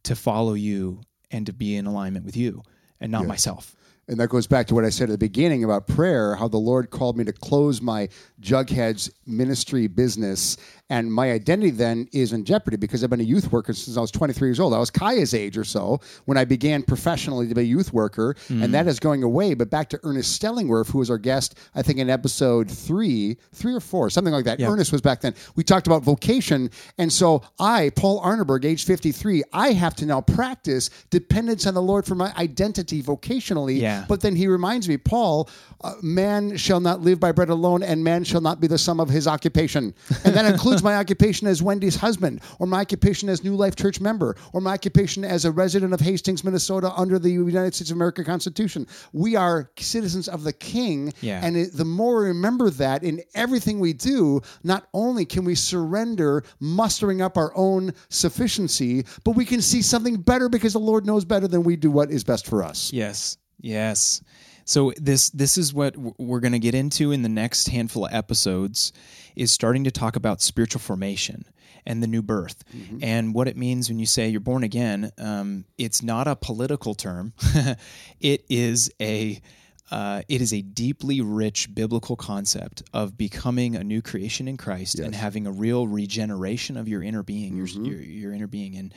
to 0.03 0.15
follow 0.15 0.53
you 0.53 1.01
and 1.29 1.45
to 1.45 1.53
be 1.53 1.75
in 1.75 1.85
alignment 1.85 2.25
with 2.25 2.37
you 2.37 2.63
and 2.99 3.11
not 3.11 3.21
yes. 3.21 3.27
myself. 3.27 3.75
And 4.11 4.19
that 4.19 4.27
goes 4.27 4.45
back 4.45 4.67
to 4.67 4.75
what 4.75 4.83
I 4.83 4.89
said 4.89 5.05
at 5.05 5.13
the 5.13 5.17
beginning 5.17 5.63
about 5.63 5.87
prayer, 5.87 6.35
how 6.35 6.49
the 6.49 6.57
Lord 6.57 6.89
called 6.89 7.15
me 7.15 7.23
to 7.23 7.31
close 7.31 7.81
my 7.81 8.09
Jughead's 8.41 9.09
ministry 9.25 9.87
business 9.87 10.57
and 10.91 11.11
my 11.11 11.31
identity 11.31 11.69
then 11.69 12.05
is 12.11 12.33
in 12.33 12.43
jeopardy 12.43 12.75
because 12.75 13.01
I've 13.01 13.09
been 13.09 13.21
a 13.21 13.23
youth 13.23 13.49
worker 13.49 13.71
since 13.71 13.95
I 13.95 14.01
was 14.01 14.11
23 14.11 14.49
years 14.49 14.59
old. 14.59 14.73
I 14.73 14.77
was 14.77 14.91
Kaya's 14.91 15.33
age 15.33 15.57
or 15.57 15.63
so 15.63 16.01
when 16.25 16.37
I 16.37 16.43
began 16.43 16.83
professionally 16.83 17.47
to 17.47 17.55
be 17.55 17.61
a 17.61 17.63
youth 17.63 17.93
worker, 17.93 18.35
mm. 18.49 18.61
and 18.61 18.73
that 18.73 18.87
is 18.87 18.99
going 18.99 19.23
away. 19.23 19.53
But 19.53 19.69
back 19.69 19.87
to 19.91 19.99
Ernest 20.03 20.39
Stellingwerf, 20.39 20.91
who 20.91 20.97
was 20.97 21.09
our 21.09 21.17
guest, 21.17 21.57
I 21.75 21.81
think 21.81 21.99
in 21.99 22.09
episode 22.09 22.69
three, 22.69 23.37
three 23.53 23.73
or 23.73 23.79
four, 23.79 24.09
something 24.09 24.33
like 24.33 24.43
that. 24.43 24.59
Yep. 24.59 24.69
Ernest 24.69 24.91
was 24.91 24.99
back 24.99 25.21
then. 25.21 25.33
We 25.55 25.63
talked 25.63 25.87
about 25.87 26.03
vocation, 26.03 26.69
and 26.97 27.11
so 27.11 27.41
I, 27.57 27.91
Paul 27.95 28.21
Arneberg, 28.21 28.65
age 28.65 28.83
53, 28.83 29.43
I 29.53 29.71
have 29.71 29.95
to 29.95 30.05
now 30.05 30.19
practice 30.19 30.89
dependence 31.09 31.65
on 31.67 31.73
the 31.73 31.81
Lord 31.81 32.05
for 32.05 32.15
my 32.15 32.33
identity 32.37 33.01
vocationally. 33.01 33.79
Yeah. 33.79 34.03
But 34.09 34.19
then 34.19 34.35
he 34.35 34.47
reminds 34.47 34.89
me, 34.89 34.97
Paul, 34.97 35.49
uh, 35.85 35.93
man 36.01 36.57
shall 36.57 36.81
not 36.81 36.99
live 36.99 37.17
by 37.17 37.31
bread 37.31 37.49
alone, 37.49 37.81
and 37.81 38.03
man 38.03 38.25
shall 38.25 38.41
not 38.41 38.59
be 38.59 38.67
the 38.67 38.77
sum 38.77 38.99
of 38.99 39.07
his 39.07 39.25
occupation, 39.25 39.93
and 40.25 40.35
that 40.35 40.43
includes 40.43 40.80
my 40.81 40.95
occupation 40.95 41.47
as 41.47 41.61
Wendy's 41.61 41.95
husband, 41.95 42.41
or 42.59 42.67
my 42.67 42.81
occupation 42.81 43.29
as 43.29 43.43
New 43.43 43.55
Life 43.55 43.75
Church 43.75 43.99
member, 43.99 44.35
or 44.53 44.61
my 44.61 44.73
occupation 44.73 45.23
as 45.23 45.45
a 45.45 45.51
resident 45.51 45.93
of 45.93 45.99
Hastings, 45.99 46.43
Minnesota, 46.43 46.91
under 46.95 47.19
the 47.19 47.29
United 47.29 47.75
States 47.75 47.91
of 47.91 47.97
America 47.97 48.23
Constitution. 48.23 48.87
We 49.13 49.35
are 49.35 49.69
citizens 49.77 50.27
of 50.27 50.43
the 50.43 50.53
King, 50.53 51.13
yeah. 51.21 51.41
and 51.43 51.57
it, 51.57 51.73
the 51.73 51.85
more 51.85 52.21
we 52.21 52.27
remember 52.27 52.69
that 52.71 53.03
in 53.03 53.21
everything 53.35 53.79
we 53.79 53.93
do, 53.93 54.41
not 54.63 54.87
only 54.93 55.25
can 55.25 55.45
we 55.45 55.55
surrender, 55.55 56.43
mustering 56.59 57.21
up 57.21 57.37
our 57.37 57.51
own 57.55 57.93
sufficiency, 58.09 59.05
but 59.23 59.31
we 59.31 59.45
can 59.45 59.61
see 59.61 59.81
something 59.81 60.17
better 60.21 60.49
because 60.49 60.73
the 60.73 60.79
Lord 60.79 61.05
knows 61.05 61.25
better 61.25 61.47
than 61.47 61.63
we 61.63 61.75
do 61.75 61.91
what 61.91 62.11
is 62.11 62.23
best 62.23 62.47
for 62.47 62.63
us. 62.63 62.91
Yes, 62.93 63.37
yes. 63.59 64.21
So 64.65 64.93
this 64.97 65.29
this 65.31 65.57
is 65.57 65.73
what 65.73 65.95
we're 65.97 66.39
going 66.39 66.51
to 66.53 66.59
get 66.59 66.75
into 66.75 67.11
in 67.11 67.23
the 67.23 67.29
next 67.29 67.67
handful 67.67 68.05
of 68.05 68.13
episodes 68.13 68.93
is 69.35 69.51
starting 69.51 69.83
to 69.85 69.91
talk 69.91 70.15
about 70.15 70.41
spiritual 70.41 70.79
formation 70.79 71.45
and 71.85 72.01
the 72.01 72.07
new 72.07 72.21
birth 72.21 72.63
mm-hmm. 72.75 72.99
and 73.01 73.33
what 73.33 73.47
it 73.47 73.57
means 73.57 73.89
when 73.89 73.99
you 73.99 74.05
say 74.05 74.27
you're 74.27 74.39
born 74.39 74.63
again. 74.63 75.11
Um, 75.17 75.65
it's 75.77 76.03
not 76.03 76.27
a 76.27 76.35
political 76.35 76.93
term; 76.93 77.33
it 78.19 78.45
is 78.49 78.91
a 79.01 79.41
uh, 79.89 80.21
it 80.29 80.41
is 80.41 80.53
a 80.53 80.61
deeply 80.61 81.21
rich 81.21 81.73
biblical 81.73 82.15
concept 82.15 82.81
of 82.93 83.17
becoming 83.17 83.75
a 83.75 83.83
new 83.83 84.01
creation 84.01 84.47
in 84.47 84.57
Christ 84.57 84.97
yes. 84.97 85.05
and 85.05 85.13
having 85.13 85.45
a 85.45 85.51
real 85.51 85.87
regeneration 85.87 86.77
of 86.77 86.87
your 86.87 87.03
inner 87.03 87.23
being, 87.23 87.53
mm-hmm. 87.53 87.85
your, 87.85 87.95
your, 87.95 88.03
your 88.03 88.33
inner 88.33 88.47
being, 88.47 88.75
and 88.77 88.93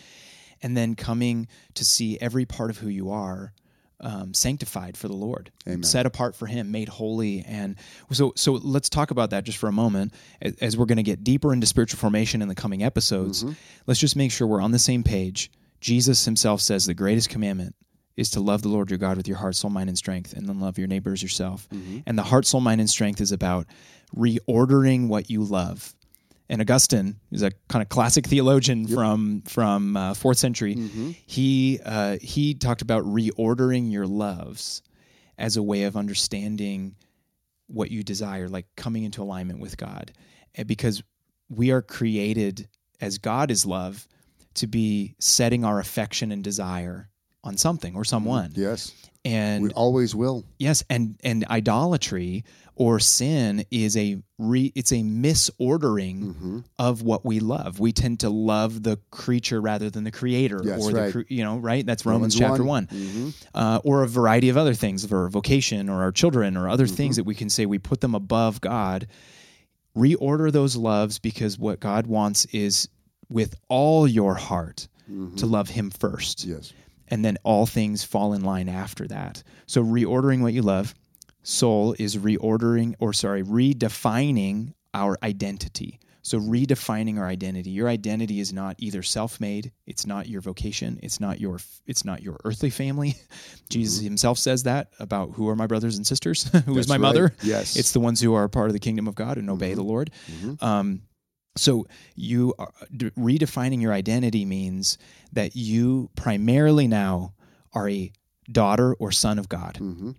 and 0.63 0.77
then 0.77 0.95
coming 0.95 1.49
to 1.75 1.85
see 1.85 2.19
every 2.21 2.45
part 2.45 2.71
of 2.71 2.79
who 2.79 2.89
you 2.89 3.11
are 3.11 3.53
um, 4.05 4.35
sanctified 4.35 4.97
for 4.97 5.09
the 5.09 5.15
Lord, 5.15 5.51
Amen. 5.67 5.83
set 5.83 6.07
apart 6.07 6.37
for 6.37 6.47
Him, 6.47 6.71
made 6.71 6.89
holy. 6.89 7.41
And 7.41 7.77
so, 8.13 8.33
so 8.37 8.53
let's 8.53 8.89
talk 8.89 9.11
about 9.11 9.31
that 9.31 9.45
just 9.45 9.59
for 9.59 9.69
a 9.69 9.73
moment. 9.73 10.13
As 10.61 10.77
we're 10.77 10.85
going 10.85 10.97
to 10.97 11.03
get 11.03 11.25
deeper 11.25 11.53
into 11.53 11.67
spiritual 11.67 11.99
formation 11.99 12.43
in 12.43 12.49
the 12.49 12.55
coming 12.55 12.85
episodes, 12.85 13.43
mm-hmm. 13.43 13.55
let's 13.87 13.99
just 13.99 14.15
make 14.15 14.31
sure 14.31 14.47
we're 14.47 14.61
on 14.61 14.73
the 14.73 14.79
same 14.79 15.03
page. 15.03 15.51
Jesus 15.81 16.25
Himself 16.25 16.61
says 16.61 16.87
the 16.87 16.95
greatest 16.95 17.31
commandment 17.31 17.75
is 18.17 18.31
to 18.31 18.41
love 18.41 18.63
the 18.63 18.69
Lord 18.69 18.91
your 18.91 18.99
God 18.99 19.17
with 19.17 19.27
your 19.27 19.39
heart, 19.39 19.57
soul, 19.57 19.71
mind, 19.71 19.89
and 19.89 19.99
strength, 19.99 20.35
and 20.35 20.49
then 20.49 20.61
love 20.61 20.79
your 20.79 20.87
neighbors 20.87 21.23
yourself. 21.23 21.67
Mm-hmm. 21.71 22.01
And 22.07 22.17
the 22.17 22.23
heart, 22.23 22.47
soul, 22.47 22.61
mind, 22.61 22.81
and 22.81 22.89
strength 22.89 23.21
is 23.21 23.33
about 23.33 23.67
reordering 24.15 25.09
what 25.09 25.31
you 25.31 25.43
love 25.43 25.95
and 26.49 26.61
Augustine, 26.61 27.17
who's 27.31 27.43
a 27.43 27.51
kind 27.69 27.83
of 27.83 27.89
classic 27.89 28.27
theologian 28.27 28.85
yep. 28.85 28.95
from 28.95 29.43
from 29.43 29.97
uh, 29.97 30.15
fourth 30.15 30.39
century, 30.39 30.77
mm-hmm. 30.77 31.13
he 31.27 31.81
uh, 31.85 32.19
he 32.21 32.55
talked 32.55 32.83
about 32.83 33.05
reordering 33.05 33.91
your 33.91 34.07
loves 34.07 34.83
as 35.39 35.57
a 35.57 35.63
way 35.63 35.85
of 35.85 35.97
understanding 35.97 36.95
what 37.67 37.91
you 37.91 38.03
desire, 38.03 38.49
like 38.49 38.67
coming 38.77 39.05
into 39.05 39.23
alignment 39.23 39.61
with 39.61 39.77
God, 39.77 40.13
and 40.55 40.69
because 40.69 41.03
we 41.49 41.71
are 41.71 41.83
created 41.83 42.69
as 43.01 43.19
God 43.19 43.51
is 43.51 43.65
love 43.67 44.07
to 44.55 44.67
be 44.67 45.15
setting 45.19 45.65
our 45.65 45.81
affection 45.81 46.31
and 46.31 46.45
desire 46.45 47.09
on 47.45 47.57
something 47.57 47.95
or 47.95 48.05
someone. 48.05 48.51
Yes, 48.55 48.93
and 49.25 49.63
we 49.63 49.71
always 49.71 50.15
will. 50.15 50.45
Yes, 50.59 50.83
and 50.91 51.19
and 51.23 51.47
idolatry 51.49 52.45
or 52.77 52.99
sin 52.99 53.65
is 53.71 53.97
a 53.97 54.21
re, 54.39 54.73
it's 54.75 54.91
a 54.91 54.97
misordering 54.97 56.23
mm-hmm. 56.23 56.59
of 56.79 57.03
what 57.03 57.25
we 57.25 57.39
love. 57.39 57.79
We 57.79 57.93
tend 57.93 58.21
to 58.21 58.31
love 58.31 58.83
the 58.83 58.99
creature 59.11 59.61
rather 59.61 59.91
than 59.91 60.03
the 60.05 60.11
creator, 60.11 60.61
yes, 60.65 60.83
or 60.85 60.91
right. 60.91 61.13
the 61.13 61.25
you 61.29 61.45
know 61.45 61.59
right. 61.59 61.87
That's 61.87 62.05
Romans, 62.05 62.39
Romans 62.41 62.59
chapter 62.59 62.65
one, 62.65 62.89
1. 62.91 63.01
Mm-hmm. 63.01 63.29
Uh, 63.55 63.81
or 63.85 64.03
a 64.03 64.09
variety 64.09 64.49
of 64.49 64.57
other 64.57 64.75
things 64.75 65.07
for 65.07 65.29
vocation 65.29 65.89
or 65.89 66.03
our 66.03 66.13
children 66.13 66.57
or 66.57 66.69
other 66.69 66.87
mm-hmm. 66.87 66.97
things 66.97 67.17
that 67.17 67.25
we 67.25 67.35
can 67.35 67.49
say 67.49 67.67
we 67.67 67.79
put 67.79 68.01
them 68.01 68.15
above 68.15 68.61
God. 68.61 69.07
Reorder 69.97 70.51
those 70.51 70.75
loves 70.75 71.21
because 71.21 71.57
what 71.57 71.79
God 71.79 72.09
wants 72.09 72.47
is 72.47 72.89
with 73.29 73.55
all 73.69 74.09
your 74.09 74.35
heart 74.35 74.89
mm-hmm. 75.09 75.37
to 75.37 75.47
love 75.47 75.69
Him 75.69 75.91
first. 75.91 76.45
Yes. 76.45 76.73
And 77.09 77.25
then 77.25 77.37
all 77.43 77.67
things 77.67 78.03
fall 78.03 78.33
in 78.33 78.43
line 78.43 78.69
after 78.69 79.07
that. 79.09 79.43
So 79.67 79.83
reordering 79.83 80.41
what 80.41 80.53
you 80.53 80.63
love 80.63 80.95
soul 81.45 81.95
is 81.99 82.17
reordering 82.17 82.95
or 82.99 83.13
sorry 83.13 83.43
redefining 83.43 84.73
our 84.95 85.17
identity 85.23 86.01
so 86.23 86.41
redefining 86.41 87.19
our 87.19 87.27
identity 87.27 87.71
your 87.71 87.87
identity 87.87 88.41
is 88.41 88.53
not 88.53 88.75
either 88.79 89.03
self-made 89.03 89.71
it's 89.87 90.07
not 90.07 90.27
your 90.27 90.41
vocation 90.41 90.99
it's 91.03 91.21
not 91.21 91.39
your 91.39 91.59
it's 91.87 92.03
not 92.05 92.23
your 92.23 92.39
earthly 92.45 92.71
family 92.71 93.15
jesus 93.69 93.99
mm-hmm. 93.99 94.07
himself 94.07 94.39
says 94.39 94.63
that 94.63 94.89
about 94.99 95.33
who 95.33 95.47
are 95.49 95.55
my 95.55 95.67
brothers 95.67 95.99
and 95.99 96.07
sisters 96.07 96.45
who 96.65 96.75
That's 96.75 96.79
is 96.79 96.89
my 96.89 96.95
right. 96.95 97.01
mother 97.03 97.35
yes 97.43 97.77
it's 97.77 97.93
the 97.93 98.01
ones 98.01 98.23
who 98.23 98.33
are 98.33 98.49
part 98.49 98.69
of 98.69 98.73
the 98.73 98.81
kingdom 98.81 99.07
of 99.07 99.15
god 99.15 99.37
and 99.37 99.51
obey 99.51 99.69
mm-hmm. 99.69 99.77
the 99.77 99.85
lord 99.85 100.11
mm-hmm. 100.27 100.65
um, 100.65 101.03
so 101.57 101.87
you 102.17 102.55
are, 102.59 102.73
redefining 103.17 103.81
your 103.81 103.93
identity 103.93 104.45
means 104.45 104.99
that 105.33 105.55
you 105.57 106.11
primarily 106.17 106.89
now 106.89 107.33
are 107.73 107.89
a 107.89 108.13
daughter 108.51 108.95
or 108.95 109.11
son 109.13 109.39
of 109.39 109.49
god 109.49 109.75
mm-hmm 109.81 110.11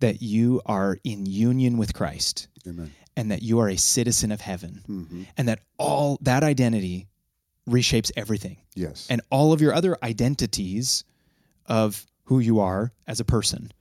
that 0.00 0.22
you 0.22 0.62
are 0.64 0.96
in 1.04 1.26
union 1.26 1.76
with 1.76 1.92
Christ. 1.92 2.48
Amen. 2.66 2.90
and 3.18 3.30
that 3.32 3.42
you 3.42 3.58
are 3.58 3.68
a 3.68 3.76
citizen 3.76 4.32
of 4.32 4.40
heaven, 4.40 5.26
and 5.36 5.46
that 5.48 5.58
all 5.78 6.16
that 6.22 6.42
identity 6.42 7.06
reshapes 7.68 8.10
everything, 8.16 8.56
Yes. 8.74 9.06
and 9.10 9.20
all 9.30 9.52
of 9.52 9.60
your 9.60 9.74
other 9.74 9.98
identities 10.02 11.04
of 11.66 12.06
who 12.24 12.38
you 12.38 12.60
are 12.60 12.92
as 13.06 13.20
a 13.20 13.26
person, 13.26 13.72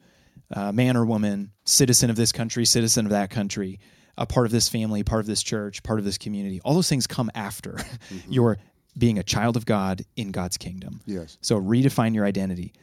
uh, 0.54 0.73
man 0.73 0.97
or 0.97 1.06
woman, 1.06 1.52
citizen 1.63 2.10
of 2.10 2.17
this 2.17 2.34
country, 2.34 2.65
citizen 2.65 3.06
of 3.06 3.12
that 3.12 3.30
country, 3.30 3.80
a 4.19 4.25
part 4.25 4.45
of 4.45 4.51
this 4.51 4.69
family, 4.69 5.01
part 5.01 5.21
of 5.21 5.25
this 5.25 5.41
church, 5.41 5.82
part 5.82 5.97
of 5.97 6.05
this 6.05 6.17
community. 6.17 6.60
All 6.63 6.75
those 6.75 6.89
things 6.89 7.08
come 7.08 7.32
after 7.34 7.71
mm-hmm. 7.71 8.32
your 8.32 8.58
being 8.97 9.17
a 9.17 9.23
child 9.23 9.55
of 9.55 9.65
God 9.65 10.03
in 10.17 10.32
God's 10.32 10.58
kingdom. 10.58 11.01
yes. 11.05 11.38
So 11.41 11.60
redefine 11.60 12.13
your 12.13 12.25
identity. 12.25 12.73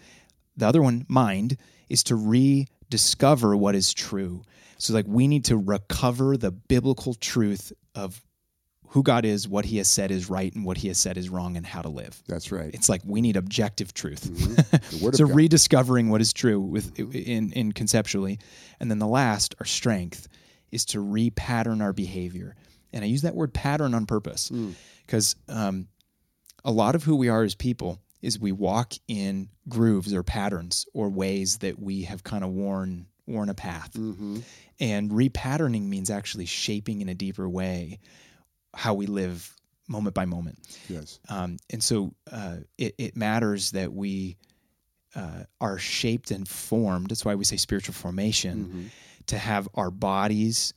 The 0.56 0.66
other 0.66 0.80
one, 0.80 1.04
mind, 1.08 1.58
is 1.90 2.02
to 2.04 2.16
rediscover 2.16 3.54
what 3.54 3.74
is 3.74 3.92
true. 3.92 4.42
So, 4.78 4.94
like, 4.94 5.04
we 5.06 5.28
need 5.28 5.44
to 5.46 5.56
recover 5.58 6.38
the 6.38 6.50
biblical 6.50 7.12
truth 7.12 7.72
of 7.94 8.22
who 8.88 9.02
God 9.02 9.26
is, 9.26 9.46
what 9.46 9.66
He 9.66 9.76
has 9.76 9.88
said 9.88 10.10
is 10.10 10.30
right, 10.30 10.54
and 10.54 10.64
what 10.64 10.78
He 10.78 10.88
has 10.88 10.96
said 10.96 11.18
is 11.18 11.28
wrong, 11.28 11.58
and 11.58 11.66
how 11.66 11.82
to 11.82 11.90
live. 11.90 12.22
That's 12.26 12.50
right. 12.50 12.72
It's 12.72 12.88
like 12.88 13.02
we 13.04 13.20
need 13.20 13.36
objective 13.36 13.92
truth. 13.92 14.24
Mm-hmm. 14.24 15.04
Word 15.04 15.16
so 15.16 15.26
rediscovering 15.26 16.08
what 16.08 16.22
is 16.22 16.32
true 16.32 16.60
with 16.60 16.98
in 16.98 17.52
in 17.52 17.72
conceptually, 17.72 18.38
and 18.80 18.90
then 18.90 18.98
the 18.98 19.06
last, 19.06 19.54
our 19.60 19.66
strength, 19.66 20.28
is 20.76 20.84
to 20.84 20.98
repattern 20.98 21.82
our 21.82 21.92
behavior. 21.92 22.54
And 22.92 23.02
I 23.02 23.08
use 23.08 23.22
that 23.22 23.34
word 23.34 23.52
pattern 23.52 23.94
on 23.94 24.06
purpose 24.06 24.52
because 25.04 25.34
um, 25.48 25.88
a 26.64 26.70
lot 26.70 26.94
of 26.94 27.02
who 27.02 27.16
we 27.16 27.28
are 27.28 27.42
as 27.42 27.54
people 27.54 27.98
is 28.22 28.38
we 28.38 28.52
walk 28.52 28.92
in 29.08 29.48
grooves 29.68 30.12
or 30.14 30.22
patterns 30.22 30.86
or 30.94 31.08
ways 31.08 31.58
that 31.58 31.78
we 31.78 32.02
have 32.02 32.22
kind 32.22 32.44
of 32.44 32.50
worn 32.50 33.06
worn 33.26 33.48
a 33.48 33.54
path. 33.54 33.92
Mm-hmm. 33.94 34.38
And 34.78 35.10
repatterning 35.10 35.88
means 35.88 36.10
actually 36.10 36.46
shaping 36.46 37.00
in 37.00 37.08
a 37.08 37.14
deeper 37.14 37.48
way 37.48 37.98
how 38.72 38.94
we 38.94 39.06
live 39.06 39.52
moment 39.88 40.14
by 40.14 40.26
moment. 40.26 40.58
yes. 40.88 41.18
Um, 41.28 41.56
and 41.70 41.82
so 41.82 42.14
uh, 42.30 42.58
it, 42.78 42.94
it 42.98 43.16
matters 43.16 43.72
that 43.72 43.92
we 43.92 44.36
uh, 45.14 45.44
are 45.60 45.78
shaped 45.78 46.30
and 46.30 46.46
formed. 46.46 47.08
That's 47.08 47.24
why 47.24 47.34
we 47.34 47.44
say 47.44 47.56
spiritual 47.56 47.94
formation 47.94 48.64
Mm-hmm. 48.64 48.86
To 49.26 49.38
have 49.38 49.68
our 49.74 49.90
bodies 49.90 50.72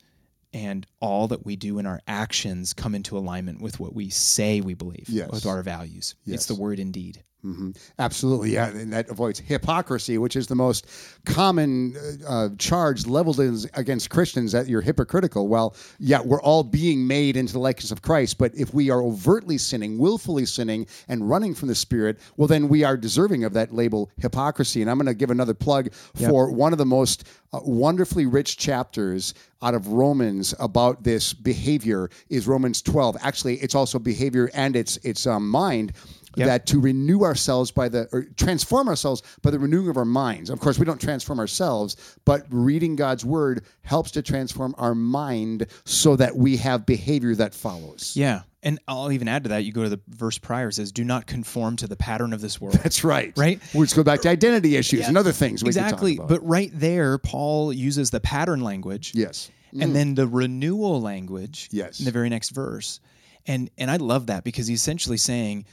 and 0.52 0.86
all 1.00 1.28
that 1.28 1.46
we 1.46 1.54
do 1.56 1.78
in 1.78 1.86
our 1.86 2.00
actions 2.08 2.72
come 2.72 2.94
into 2.94 3.16
alignment 3.16 3.60
with 3.60 3.78
what 3.78 3.94
we 3.94 4.10
say 4.10 4.60
we 4.60 4.74
believe, 4.74 5.08
Yes. 5.08 5.30
with 5.30 5.46
our 5.46 5.62
values. 5.62 6.16
Yes. 6.24 6.34
It's 6.36 6.46
the 6.46 6.54
word 6.56 6.78
indeed. 6.80 7.22
Hmm 7.42 7.70
Absolutely, 7.98 8.52
yeah, 8.52 8.68
and 8.68 8.92
that 8.92 9.08
avoids 9.08 9.38
hypocrisy, 9.38 10.18
which 10.18 10.36
is 10.36 10.46
the 10.46 10.54
most 10.54 10.86
common 11.24 11.96
uh, 11.96 12.30
uh, 12.30 12.48
charge 12.58 13.06
leveled 13.06 13.40
in, 13.40 13.58
against 13.74 14.10
Christians 14.10 14.52
that 14.52 14.68
you're 14.68 14.80
hypocritical. 14.80 15.48
Well, 15.48 15.74
yeah, 15.98 16.20
we're 16.20 16.42
all 16.42 16.62
being 16.62 17.06
made 17.06 17.36
into 17.36 17.52
the 17.52 17.58
likeness 17.58 17.90
of 17.90 18.02
Christ, 18.02 18.38
but 18.38 18.54
if 18.54 18.74
we 18.74 18.90
are 18.90 19.02
overtly 19.02 19.58
sinning, 19.58 19.98
willfully 19.98 20.46
sinning, 20.46 20.86
and 21.08 21.28
running 21.28 21.54
from 21.54 21.68
the 21.68 21.74
Spirit, 21.74 22.18
well, 22.36 22.48
then 22.48 22.68
we 22.68 22.84
are 22.84 22.96
deserving 22.96 23.44
of 23.44 23.52
that 23.54 23.72
label 23.72 24.10
hypocrisy. 24.18 24.82
And 24.82 24.90
I'm 24.90 24.98
going 24.98 25.06
to 25.06 25.14
give 25.14 25.30
another 25.30 25.54
plug 25.54 25.92
for 25.94 26.50
one 26.50 26.72
of 26.72 26.78
the 26.78 26.86
most 26.86 27.26
uh, 27.52 27.60
wonderfully 27.64 28.26
rich 28.26 28.56
chapters 28.56 29.34
out 29.62 29.74
of 29.74 29.88
Romans 29.88 30.54
about 30.58 31.02
this 31.02 31.32
behavior 31.32 32.08
is 32.28 32.46
Romans 32.46 32.80
12. 32.82 33.16
Actually, 33.20 33.56
it's 33.56 33.74
also 33.74 33.98
behavior 33.98 34.50
and 34.54 34.76
it's 34.76 34.96
it's 34.98 35.26
um, 35.26 35.48
mind 35.48 35.92
Yep. 36.36 36.46
that 36.46 36.66
to 36.66 36.80
renew 36.80 37.22
ourselves 37.22 37.70
by 37.72 37.88
the 37.88 38.08
or 38.12 38.24
transform 38.36 38.88
ourselves 38.88 39.22
by 39.42 39.50
the 39.50 39.58
renewing 39.58 39.88
of 39.88 39.96
our 39.96 40.04
minds. 40.04 40.48
Of 40.48 40.60
course, 40.60 40.78
we 40.78 40.84
don't 40.84 41.00
transform 41.00 41.40
ourselves, 41.40 41.96
but 42.24 42.46
reading 42.50 42.94
God's 42.94 43.24
word 43.24 43.64
helps 43.82 44.12
to 44.12 44.22
transform 44.22 44.74
our 44.78 44.94
mind 44.94 45.66
so 45.84 46.14
that 46.16 46.36
we 46.36 46.56
have 46.58 46.86
behavior 46.86 47.34
that 47.34 47.52
follows. 47.54 48.12
Yeah. 48.14 48.42
And 48.62 48.78
I'll 48.86 49.10
even 49.10 49.26
add 49.26 49.44
to 49.44 49.48
that, 49.48 49.64
you 49.64 49.72
go 49.72 49.82
to 49.82 49.88
the 49.88 50.00
verse 50.08 50.36
prior, 50.38 50.68
it 50.68 50.74
says, 50.74 50.92
do 50.92 51.02
not 51.02 51.26
conform 51.26 51.76
to 51.76 51.86
the 51.86 51.96
pattern 51.96 52.32
of 52.32 52.40
this 52.42 52.60
world. 52.60 52.74
That's 52.82 53.02
right. 53.02 53.32
Right? 53.36 53.58
Let's 53.74 53.94
go 53.94 54.04
back 54.04 54.20
to 54.20 54.28
identity 54.28 54.76
issues 54.76 55.08
and 55.08 55.16
other 55.16 55.32
things. 55.32 55.62
We 55.64 55.68
exactly. 55.68 56.12
Can 56.16 56.18
talk 56.18 56.30
about. 56.30 56.40
But 56.42 56.46
right 56.48 56.70
there, 56.74 57.16
Paul 57.18 57.72
uses 57.72 58.10
the 58.10 58.20
pattern 58.20 58.60
language. 58.60 59.12
yes. 59.14 59.50
and 59.72 59.90
mm. 59.90 59.94
then 59.94 60.14
the 60.14 60.26
renewal 60.26 61.00
language 61.00 61.68
Yes. 61.72 61.98
in 62.00 62.04
the 62.04 62.10
very 62.10 62.28
next 62.28 62.50
verse 62.50 63.00
and 63.46 63.70
and 63.78 63.90
i 63.90 63.96
love 63.96 64.26
that 64.26 64.44
because 64.44 64.66
he's 64.66 64.80
essentially 64.80 65.16
saying 65.16 65.64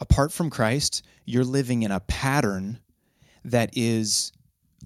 apart 0.00 0.32
from 0.32 0.50
christ 0.50 1.04
you're 1.24 1.44
living 1.44 1.82
in 1.82 1.90
a 1.90 2.00
pattern 2.00 2.78
that 3.44 3.70
is 3.74 4.32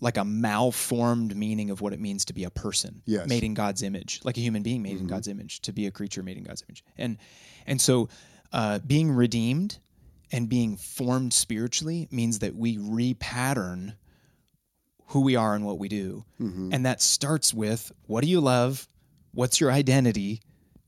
like 0.00 0.16
a 0.16 0.24
malformed 0.24 1.36
meaning 1.36 1.70
of 1.70 1.80
what 1.80 1.92
it 1.92 2.00
means 2.00 2.24
to 2.26 2.32
be 2.32 2.44
a 2.44 2.50
person 2.50 3.02
Yes. 3.06 3.20
Mm-hmm. 3.20 3.28
made 3.28 3.44
in 3.44 3.54
god's 3.54 3.82
image 3.82 4.20
like 4.24 4.36
a 4.36 4.40
human 4.40 4.62
being 4.62 4.82
made 4.82 4.98
in 4.98 5.06
god's 5.06 5.28
image 5.28 5.60
to 5.60 5.72
be 5.72 5.86
a 5.86 5.90
creature 5.90 6.22
made 6.22 6.36
in 6.36 6.44
god's 6.44 6.62
image 6.68 6.84
and 6.98 7.18
and 7.66 7.80
so 7.80 8.08
uh, 8.52 8.78
being 8.86 9.10
redeemed 9.10 9.78
and 10.30 10.48
being 10.48 10.76
formed 10.76 11.32
spiritually 11.32 12.08
means 12.10 12.38
that 12.40 12.54
we 12.54 12.76
repattern 12.78 13.94
who 15.08 15.20
we 15.20 15.36
are 15.36 15.54
and 15.54 15.64
what 15.64 15.78
we 15.78 15.88
do. 15.88 16.24
Mm-hmm. 16.40 16.70
And 16.72 16.86
that 16.86 17.02
starts 17.02 17.52
with 17.52 17.92
what 18.06 18.22
do 18.24 18.30
you 18.30 18.40
love? 18.40 18.86
What's 19.32 19.60
your 19.60 19.70
identity? 19.70 20.40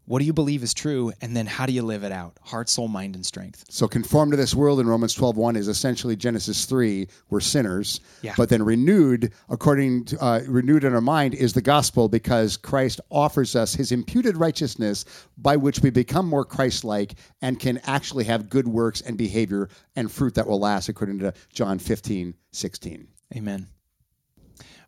What 0.07 0.21
do 0.21 0.25
you 0.25 0.33
believe 0.33 0.63
is 0.63 0.73
true? 0.73 1.13
And 1.21 1.37
then 1.37 1.47
how 1.47 1.67
do 1.67 1.73
you 1.73 1.83
live 1.83 2.05
it 2.05 2.13
out? 2.13 2.39
Heart, 2.43 2.69
soul, 2.69 2.87
mind, 2.87 3.17
and 3.17 3.27
strength. 3.27 3.65
So 3.69 3.89
conform 3.89 4.31
to 4.31 4.37
this 4.37 4.55
world 4.55 4.79
in 4.79 4.87
Romans 4.87 5.15
12:1 5.15 5.57
is 5.57 5.67
essentially 5.67 6.15
Genesis 6.15 6.65
3, 6.65 7.09
we're 7.29 7.41
sinners. 7.41 8.01
Yeah. 8.23 8.35
But 8.37 8.49
then 8.49 8.63
renewed, 8.63 9.33
according 9.49 10.05
to 10.07 10.25
uh, 10.25 10.41
renewed 10.47 10.85
in 10.85 10.95
our 10.95 11.01
mind, 11.01 11.35
is 11.35 11.53
the 11.53 11.63
gospel 11.63 12.09
because 12.09 12.57
Christ 12.57 13.01
offers 13.11 13.57
us 13.57 13.75
his 13.75 13.91
imputed 13.91 14.37
righteousness 14.37 15.05
by 15.39 15.57
which 15.57 15.81
we 15.81 15.91
become 15.91 16.29
more 16.29 16.45
Christ-like 16.45 17.15
and 17.43 17.59
can 17.59 17.79
actually 17.85 18.25
have 18.25 18.49
good 18.49 18.69
works 18.69 19.01
and 19.01 19.19
behavior 19.19 19.69
and 19.97 20.11
fruit 20.11 20.35
that 20.35 20.47
will 20.47 20.61
last, 20.61 20.89
according 20.89 21.19
to 21.19 21.35
John 21.53 21.79
15, 21.79 22.33
16. 22.53 23.09
Amen. 23.35 23.67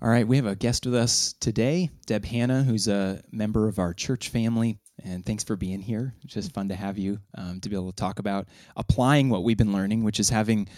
All 0.01 0.09
right, 0.09 0.29
we 0.29 0.37
have 0.37 0.47
a 0.47 0.55
guest 0.55 0.87
with 0.87 0.95
us 0.95 1.35
today, 1.41 1.91
Deb 2.07 2.25
Hannah, 2.25 2.63
who's 2.63 2.87
a 2.87 3.21
member 3.33 3.67
of 3.67 3.81
our 3.81 3.93
church 3.93 4.29
family. 4.29 4.79
And 5.03 5.27
thanks 5.27 5.43
for 5.43 5.57
being 5.57 5.81
here. 5.81 6.15
It's 6.23 6.35
just 6.35 6.53
fun 6.53 6.69
to 6.69 6.77
have 6.77 6.99
you 6.99 7.19
um, 7.37 7.59
to 7.61 7.69
be 7.69 7.75
able 7.75 7.91
to 7.91 7.97
talk 7.97 8.21
about 8.21 8.47
applying 8.77 9.29
what 9.29 9.43
we've 9.43 9.57
been 9.57 9.73
learning, 9.73 10.05
which 10.05 10.21
is 10.21 10.29
having 10.29 10.69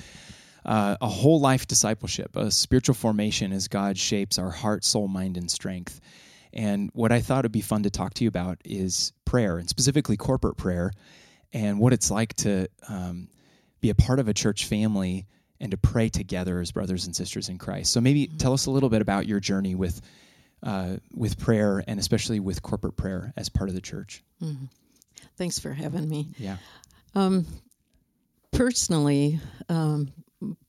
uh, 0.64 0.96
a 1.02 1.06
whole 1.06 1.38
life 1.38 1.66
discipleship, 1.66 2.34
a 2.34 2.50
spiritual 2.50 2.94
formation 2.94 3.52
as 3.52 3.68
God 3.68 3.98
shapes 3.98 4.38
our 4.38 4.50
heart, 4.50 4.86
soul, 4.86 5.06
mind, 5.06 5.36
and 5.36 5.50
strength. 5.50 6.00
And 6.54 6.88
what 6.94 7.12
I 7.12 7.20
thought 7.20 7.44
would 7.44 7.52
be 7.52 7.60
fun 7.60 7.82
to 7.82 7.90
talk 7.90 8.14
to 8.14 8.24
you 8.24 8.28
about 8.28 8.56
is 8.64 9.12
prayer, 9.26 9.58
and 9.58 9.68
specifically 9.68 10.16
corporate 10.16 10.56
prayer, 10.56 10.92
and 11.52 11.78
what 11.78 11.92
it's 11.92 12.10
like 12.10 12.32
to 12.36 12.68
um, 12.88 13.28
be 13.82 13.90
a 13.90 13.94
part 13.94 14.18
of 14.18 14.28
a 14.28 14.34
church 14.34 14.64
family 14.64 15.26
and 15.60 15.70
to 15.70 15.76
pray 15.76 16.08
together 16.08 16.60
as 16.60 16.72
brothers 16.72 17.06
and 17.06 17.14
sisters 17.14 17.48
in 17.48 17.58
Christ. 17.58 17.92
So 17.92 18.00
maybe 18.00 18.26
tell 18.26 18.52
us 18.52 18.66
a 18.66 18.70
little 18.70 18.88
bit 18.88 19.02
about 19.02 19.26
your 19.26 19.40
journey 19.40 19.74
with 19.74 20.00
uh, 20.62 20.96
with 21.14 21.38
prayer 21.38 21.82
and 21.86 21.98
especially 22.00 22.40
with 22.40 22.62
corporate 22.62 22.96
prayer 22.96 23.32
as 23.36 23.48
part 23.48 23.68
of 23.68 23.74
the 23.74 23.80
church. 23.80 24.22
Thanks 25.36 25.58
for 25.58 25.72
having 25.72 26.08
me. 26.08 26.28
Yeah. 26.38 26.56
Um, 27.14 27.46
personally, 28.52 29.40
um, 29.68 30.12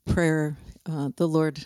prayer, 0.06 0.56
uh, 0.90 1.10
the 1.16 1.28
Lord 1.28 1.66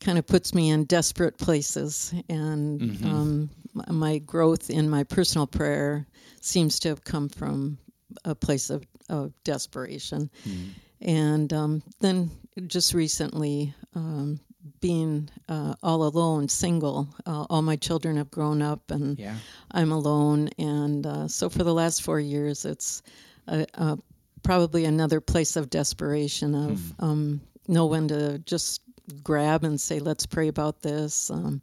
kind 0.00 0.18
of 0.18 0.26
puts 0.26 0.54
me 0.54 0.70
in 0.70 0.84
desperate 0.84 1.36
places, 1.38 2.14
and 2.28 2.80
Mm-hmm. 2.80 3.06
um, 3.08 3.50
my 3.90 4.18
growth 4.18 4.70
in 4.70 4.88
my 4.88 5.04
personal 5.04 5.46
prayer 5.46 6.06
seems 6.40 6.78
to 6.80 6.88
have 6.88 7.02
come 7.04 7.28
from 7.28 7.78
a 8.24 8.34
place 8.34 8.70
of, 8.70 8.84
of 9.08 9.32
desperation. 9.44 10.30
Mm-hmm. 10.48 10.68
And 11.08 11.52
um, 11.52 11.82
then 12.00 12.30
just 12.66 12.94
recently, 12.94 13.74
um, 13.94 14.40
being 14.80 15.28
uh, 15.48 15.74
all 15.82 16.02
alone, 16.04 16.48
single, 16.48 17.08
uh, 17.26 17.46
all 17.48 17.62
my 17.62 17.76
children 17.76 18.16
have 18.16 18.30
grown 18.30 18.60
up, 18.62 18.90
and 18.90 19.18
Yeah. 19.18 19.36
I'm 19.70 19.92
alone, 19.92 20.48
and 20.58 21.06
uh, 21.06 21.28
so 21.28 21.48
for 21.48 21.64
the 21.64 21.74
last 21.74 22.02
four 22.02 22.20
years, 22.20 22.64
it's 22.64 23.02
uh 23.46 23.64
uh 23.74 23.96
probably 24.42 24.84
another 24.84 25.20
place 25.20 25.56
of 25.56 25.68
desperation 25.70 26.54
of 26.54 26.92
Hmm. 26.98 27.04
um, 27.04 27.40
know 27.66 27.86
when 27.86 28.08
to 28.08 28.38
just 28.40 28.82
grab 29.22 29.64
and 29.64 29.80
say, 29.80 30.00
"Let's 30.00 30.26
pray 30.26 30.48
about 30.48 30.80
this." 30.82 31.30
Um, 31.30 31.60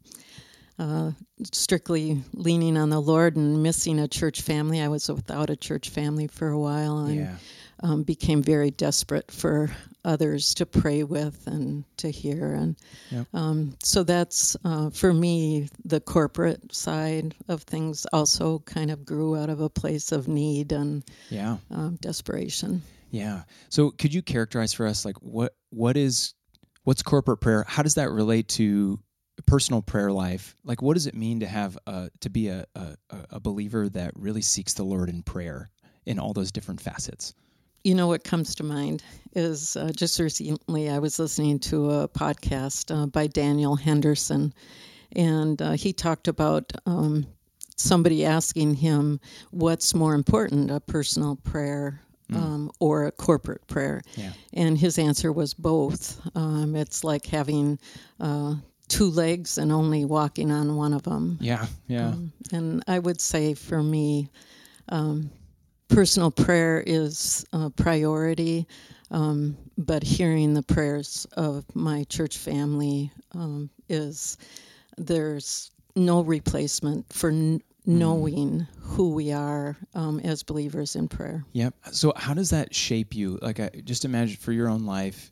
uh, 0.77 1.11
strictly 1.53 2.21
leaning 2.33 2.75
on 2.77 2.89
the 2.89 2.99
Lord 2.99 3.35
and 3.37 3.63
missing 3.63 3.99
a 3.99 4.07
church 4.07 4.41
family. 4.41 4.81
I 4.81 4.87
was 4.89 5.07
without 5.09 5.49
a 5.49 5.55
church 5.55 5.89
family 5.89 6.27
for 6.27 6.49
a 6.49 6.59
while 6.59 6.99
and 7.05 7.15
Yeah. 7.15 7.37
um, 7.81 8.03
became 8.03 8.41
very 8.43 8.71
desperate 8.71 9.31
for 9.31 9.69
others 10.05 10.53
to 10.55 10.65
pray 10.65 11.03
with 11.03 11.47
and 11.47 11.83
to 11.97 12.09
hear. 12.09 12.53
And 12.53 12.75
Yep. 13.11 13.27
um, 13.33 13.75
so 13.83 14.03
that's, 14.03 14.55
uh, 14.63 14.89
for 14.91 15.13
me, 15.13 15.69
the 15.83 15.99
corporate 15.99 16.73
side 16.73 17.35
of 17.47 17.63
things 17.63 18.05
also 18.13 18.59
kind 18.59 18.91
of 18.91 19.05
grew 19.05 19.35
out 19.35 19.49
of 19.49 19.59
a 19.59 19.69
place 19.69 20.11
of 20.11 20.27
need 20.27 20.71
and 20.71 21.03
Yeah. 21.29 21.57
um, 21.71 21.97
desperation. 22.01 22.81
Yeah. 23.11 23.43
So 23.69 23.91
could 23.91 24.13
you 24.13 24.21
characterize 24.21 24.73
for 24.73 24.85
us 24.85 25.05
like 25.05 25.17
what 25.21 25.55
what 25.69 25.97
is 25.97 26.33
what's 26.83 27.01
corporate 27.01 27.41
prayer? 27.41 27.65
How 27.67 27.81
does 27.83 27.95
that 27.95 28.11
relate 28.11 28.47
to 28.49 28.99
personal 29.45 29.81
prayer 29.81 30.11
life, 30.11 30.55
like 30.63 30.81
what 30.81 30.93
does 30.93 31.07
it 31.07 31.15
mean 31.15 31.41
to 31.41 31.47
have 31.47 31.77
a, 31.87 32.09
to 32.21 32.29
be 32.29 32.47
a, 32.47 32.65
a, 32.75 32.95
a 33.31 33.39
believer 33.39 33.89
that 33.89 34.11
really 34.15 34.41
seeks 34.41 34.73
the 34.73 34.83
Lord 34.83 35.09
in 35.09 35.23
prayer 35.23 35.69
in 36.05 36.19
all 36.19 36.33
those 36.33 36.51
different 36.51 36.81
facets? 36.81 37.33
You 37.85 37.93
know 37.93 38.07
what 38.07 38.23
comes 38.23 38.55
to 38.55 38.63
mind 38.63 39.03
is 39.35 39.77
uh, 39.77 39.91
just 39.95 40.19
recently 40.19 40.89
I 40.89 40.97
was 40.97 41.19
listening 41.19 41.59
to 41.59 41.91
a 41.91 42.07
podcast 42.07 42.89
uh, 42.89 43.05
by 43.05 43.27
Daniel 43.27 43.75
Henderson, 43.75 44.55
and 45.11 45.61
uh, 45.61 45.73
he 45.73 45.93
talked 45.93 46.27
about 46.27 46.73
um, 46.87 47.27
somebody 47.75 48.25
asking 48.25 48.73
him 48.73 49.19
what's 49.51 49.93
more 49.93 50.15
important, 50.15 50.71
a 50.71 50.79
personal 50.79 51.35
prayer 51.35 52.01
Mm. 52.31 52.37
Um, 52.37 52.71
or 52.79 53.05
a 53.05 53.11
corporate 53.11 53.67
prayer. 53.67 54.01
Yeah. 54.15 54.31
And 54.51 54.75
his 54.75 54.97
answer 54.97 55.31
was 55.31 55.53
both. 55.53 56.19
Um, 56.33 56.75
it's 56.75 57.03
like 57.03 57.27
having 57.27 57.77
uh, 58.19 58.55
two 58.87 59.11
legs 59.11 59.59
and 59.59 59.71
only 59.71 60.05
walking 60.05 60.51
on 60.51 60.75
one 60.75 60.91
of 60.91 61.03
them. 61.03 61.37
Yeah, 61.39 61.67
yeah. 61.87 62.07
Um, 62.07 62.33
and 62.51 62.83
I 62.87 62.97
would 62.97 63.21
say 63.21 63.53
for 63.53 63.83
me, 63.83 64.31
um, 64.89 65.29
personal 65.87 66.31
prayer 66.31 66.83
is 66.85 67.45
a 67.53 67.69
priority, 67.69 68.67
um, 69.11 69.57
but 69.77 70.03
hearing 70.03 70.53
the 70.53 70.63
prayers 70.63 71.27
of 71.33 71.63
my 71.75 72.03
church 72.05 72.37
family 72.37 73.11
um, 73.33 73.69
is 73.89 74.37
there's 74.97 75.71
no 75.95 76.21
replacement 76.21 77.11
for 77.11 77.29
n- 77.29 77.61
knowing 77.85 78.67
who 78.79 79.13
we 79.13 79.31
are 79.31 79.77
um, 79.93 80.19
as 80.21 80.43
believers 80.43 80.95
in 80.95 81.07
prayer. 81.07 81.45
Yep. 81.53 81.75
So, 81.91 82.13
how 82.15 82.33
does 82.33 82.49
that 82.49 82.73
shape 82.73 83.13
you? 83.13 83.37
Like, 83.41 83.59
I, 83.59 83.69
just 83.83 84.05
imagine 84.05 84.37
for 84.37 84.51
your 84.51 84.69
own 84.69 84.85
life, 84.85 85.31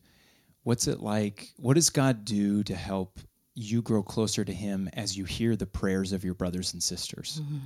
what's 0.64 0.88
it 0.88 1.02
like? 1.02 1.52
What 1.58 1.74
does 1.76 1.90
God 1.90 2.26
do 2.26 2.64
to 2.64 2.76
help 2.76 3.20
you 3.56 3.82
grow 3.82 4.04
closer 4.04 4.46
to 4.46 4.54
Him 4.54 4.90
as 4.94 5.18
you 5.18 5.26
hear 5.26 5.56
the 5.56 5.66
prayers 5.66 6.14
of 6.14 6.24
your 6.24 6.36
brothers 6.36 6.74
and 6.74 6.82
sisters? 6.82 7.42
Mm-hmm. 7.44 7.58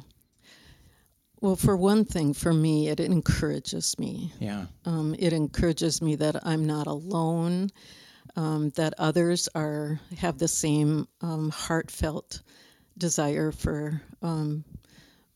Well, 1.39 1.56
for 1.56 1.78
one 1.78 2.04
thing, 2.04 2.34
for 2.34 2.52
me, 2.52 2.89
it 2.89 3.00
encourages 3.00 3.97
me. 4.00 4.34
Yeah. 4.39 4.65
Um, 4.86 5.15
it 5.19 5.34
encourages 5.34 6.02
me 6.02 6.15
that 6.15 6.45
I'm 6.45 6.65
not 6.65 6.88
alone, 6.88 7.69
um, 8.36 8.71
that 8.71 8.95
others 8.97 9.47
are 9.54 10.00
have 10.17 10.39
the 10.39 10.47
same 10.47 11.08
um, 11.21 11.52
heartfelt 11.52 12.41
desire 12.97 13.52
for 13.52 14.02
um, 14.23 14.63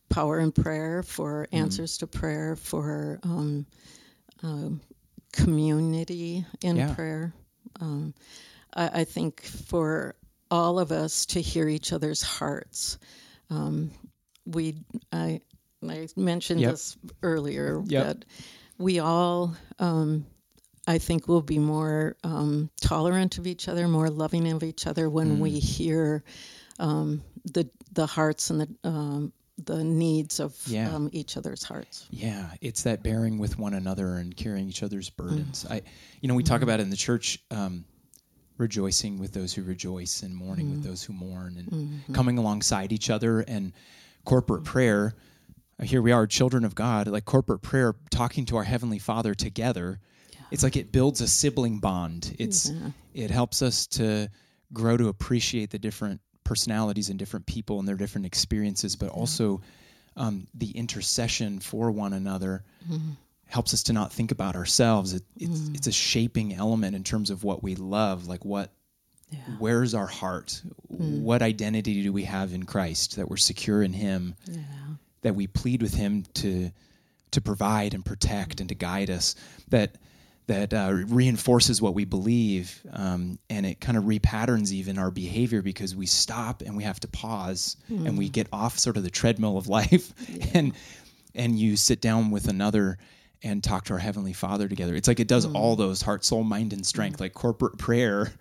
power 0.10 0.40
in 0.40 0.52
prayer, 0.52 1.04
for 1.04 1.46
mm-hmm. 1.46 1.64
answers 1.64 1.98
to 2.00 2.08
prayer, 2.08 2.56
for 2.56 3.20
um, 3.24 3.66
uh, 4.44 4.70
community 5.32 6.46
in 6.64 6.78
yeah. 6.78 6.94
prayer. 6.96 7.34
Um, 7.80 8.14
I, 8.74 9.02
I, 9.02 9.04
think 9.04 9.44
for 9.44 10.16
all 10.50 10.80
of 10.80 10.92
us 10.92 11.26
to 11.28 11.42
hear 11.42 11.68
each 11.68 11.94
other's 11.94 12.22
hearts. 12.22 12.98
Um, 13.50 13.92
we, 14.46 14.76
I, 15.12 15.42
I 15.88 16.08
mentioned 16.16 16.62
yep. 16.62 16.72
this 16.72 16.98
earlier 17.24 17.82
yep. 17.86 18.06
that 18.06 18.26
we 18.78 19.00
all, 19.00 19.56
um, 19.80 20.26
I 20.88 20.98
think, 20.98 21.28
will 21.28 21.42
be 21.42 21.60
more 21.60 22.16
um, 22.24 22.70
tolerant 22.82 23.38
of 23.38 23.48
each 23.48 23.68
other, 23.68 23.88
more 23.88 24.10
loving 24.10 24.52
of 24.52 24.64
each 24.64 24.88
other 24.88 25.10
when 25.10 25.38
mm. 25.38 25.40
we 25.40 25.60
hear 25.60 26.24
um, 26.80 27.24
the 27.46 27.70
the 27.94 28.06
hearts 28.06 28.50
and 28.50 28.62
the 28.62 28.90
um, 28.90 29.34
the 29.66 29.84
needs 29.84 30.40
of 30.40 30.58
yeah. 30.66 30.94
um, 30.94 31.10
each 31.12 31.38
other's 31.38 31.64
hearts. 31.64 32.08
Yeah, 32.10 32.50
it's 32.62 32.84
that 32.84 33.04
bearing 33.04 33.38
with 33.38 33.60
one 33.60 33.74
another 33.74 34.16
and 34.16 34.36
carrying 34.36 34.68
each 34.68 34.84
other's 34.84 35.10
burdens. 35.10 35.66
Mm. 35.66 35.72
I, 35.72 35.82
you 36.22 36.28
know, 36.28 36.36
we 36.36 36.44
mm. 36.44 36.48
talk 36.48 36.62
about 36.62 36.80
it 36.80 36.84
in 36.84 36.90
the 36.90 36.98
church, 36.98 37.40
um, 37.52 37.86
rejoicing 38.58 39.20
with 39.20 39.34
those 39.34 39.54
who 39.54 39.64
rejoice 39.64 40.24
and 40.24 40.36
mourning 40.36 40.68
mm. 40.68 40.72
with 40.72 40.84
those 40.84 41.04
who 41.04 41.14
mourn, 41.14 41.58
and 41.58 41.68
mm-hmm. 41.70 42.14
coming 42.14 42.38
alongside 42.38 42.92
each 42.92 43.10
other 43.10 43.42
and 43.42 43.74
corporate 44.26 44.64
prayer. 44.64 45.14
Here 45.82 46.02
we 46.02 46.12
are, 46.12 46.28
children 46.28 46.64
of 46.64 46.76
God, 46.76 47.08
like 47.08 47.26
corporate 47.26 47.62
prayer, 47.62 47.96
talking 48.12 48.46
to 48.46 48.58
our 48.58 48.64
heavenly 48.64 49.00
Father 49.00 49.34
together. 49.34 50.00
Yeah. 50.32 50.40
It's 50.52 50.64
like 50.64 50.78
it 50.78 50.92
builds 50.92 51.22
a 51.22 51.28
sibling 51.28 51.80
bond. 51.80 52.36
It's 52.38 52.70
yeah. 52.70 52.92
it 53.14 53.32
helps 53.32 53.62
us 53.62 53.88
to 53.88 54.30
grow 54.74 54.98
to 54.98 55.08
appreciate 55.08 55.72
the 55.72 55.80
different 55.80 56.22
personalities 56.44 57.10
and 57.10 57.18
different 57.18 57.46
people 57.46 57.80
and 57.80 57.88
their 57.88 57.96
different 57.96 58.26
experiences, 58.26 58.96
but 58.96 59.10
also 59.10 59.62
um, 60.16 60.48
the 60.54 60.72
intercession 60.72 61.60
for 61.60 61.92
one 61.92 62.14
another 62.14 62.64
mm-hmm. 62.90 63.12
helps 63.48 63.74
us 63.74 63.84
to 63.84 63.94
not 63.94 64.12
think 64.12 64.32
about 64.32 64.56
ourselves. 64.56 65.14
It, 65.14 65.24
it's, 65.38 65.60
mm. 65.60 65.76
it's 65.76 65.88
a 65.88 65.92
shaping 65.92 66.54
element 66.54 66.96
in 66.96 67.04
terms 67.04 67.30
of 67.30 67.44
what 67.44 67.64
we 67.64 67.76
love, 67.76 68.28
like 68.28 68.46
what. 68.46 68.72
Yeah. 69.30 69.40
Where's 69.60 69.94
our 69.94 70.08
heart? 70.08 70.62
Mm. 70.94 71.22
What 71.22 71.42
identity 71.42 72.04
do 72.04 72.12
we 72.12 72.26
have 72.26 72.52
in 72.52 72.64
Christ 72.64 73.16
that 73.16 73.30
we're 73.30 73.38
secure 73.38 73.82
in 73.82 73.94
Him? 73.94 74.36
Yeah. 74.46 74.60
That 75.22 75.36
we 75.36 75.48
plead 75.48 75.82
with 75.82 75.94
Him 75.94 76.24
to 76.36 76.72
to 77.32 77.42
provide 77.42 77.94
and 77.94 78.04
protect 78.04 78.60
and 78.60 78.70
to 78.70 78.76
guide 78.76 79.10
us. 79.10 79.36
That 79.70 79.98
that 80.48 80.74
uh, 80.74 80.92
reinforces 81.08 81.82
what 81.82 81.94
we 81.94 82.04
believe 82.04 82.82
um, 82.92 83.40
and 83.50 83.66
it 83.66 83.80
kind 83.80 83.98
of 83.98 84.06
repatterns 84.06 84.72
even 84.72 84.98
our 84.98 85.12
behavior 85.12 85.62
because 85.62 85.96
we 85.96 86.06
stop 86.06 86.62
and 86.62 86.76
we 86.76 86.84
have 86.84 87.00
to 87.00 87.08
pause 87.08 87.78
mm. 87.90 88.06
and 88.06 88.18
we 88.18 88.26
hmm. 88.26 88.32
get 88.32 88.48
off 88.52 88.78
sort 88.78 88.98
of 88.98 89.04
the 89.04 89.10
treadmill 89.10 89.58
of 89.58 89.68
life 89.70 90.14
yeah. 90.28 90.46
and 90.54 90.74
and 91.36 91.58
you 91.58 91.78
sit 91.78 92.02
down 92.02 92.32
with 92.32 92.48
another 92.48 92.98
and 93.44 93.64
talk 93.64 93.86
to 93.86 93.94
our 93.94 94.00
heavenly 94.00 94.34
father 94.34 94.68
together 94.68 94.96
it's 94.96 95.08
like 95.08 95.20
it 95.20 95.28
does 95.28 95.46
mm. 95.46 95.56
all 95.56 95.76
those 95.76 96.02
heart 96.02 96.26
soul 96.26 96.44
mind 96.44 96.74
and 96.74 96.86
strength 96.86 97.18
mm. 97.18 97.22
like 97.22 97.34
corporate 97.34 97.78
prayer 97.78 98.32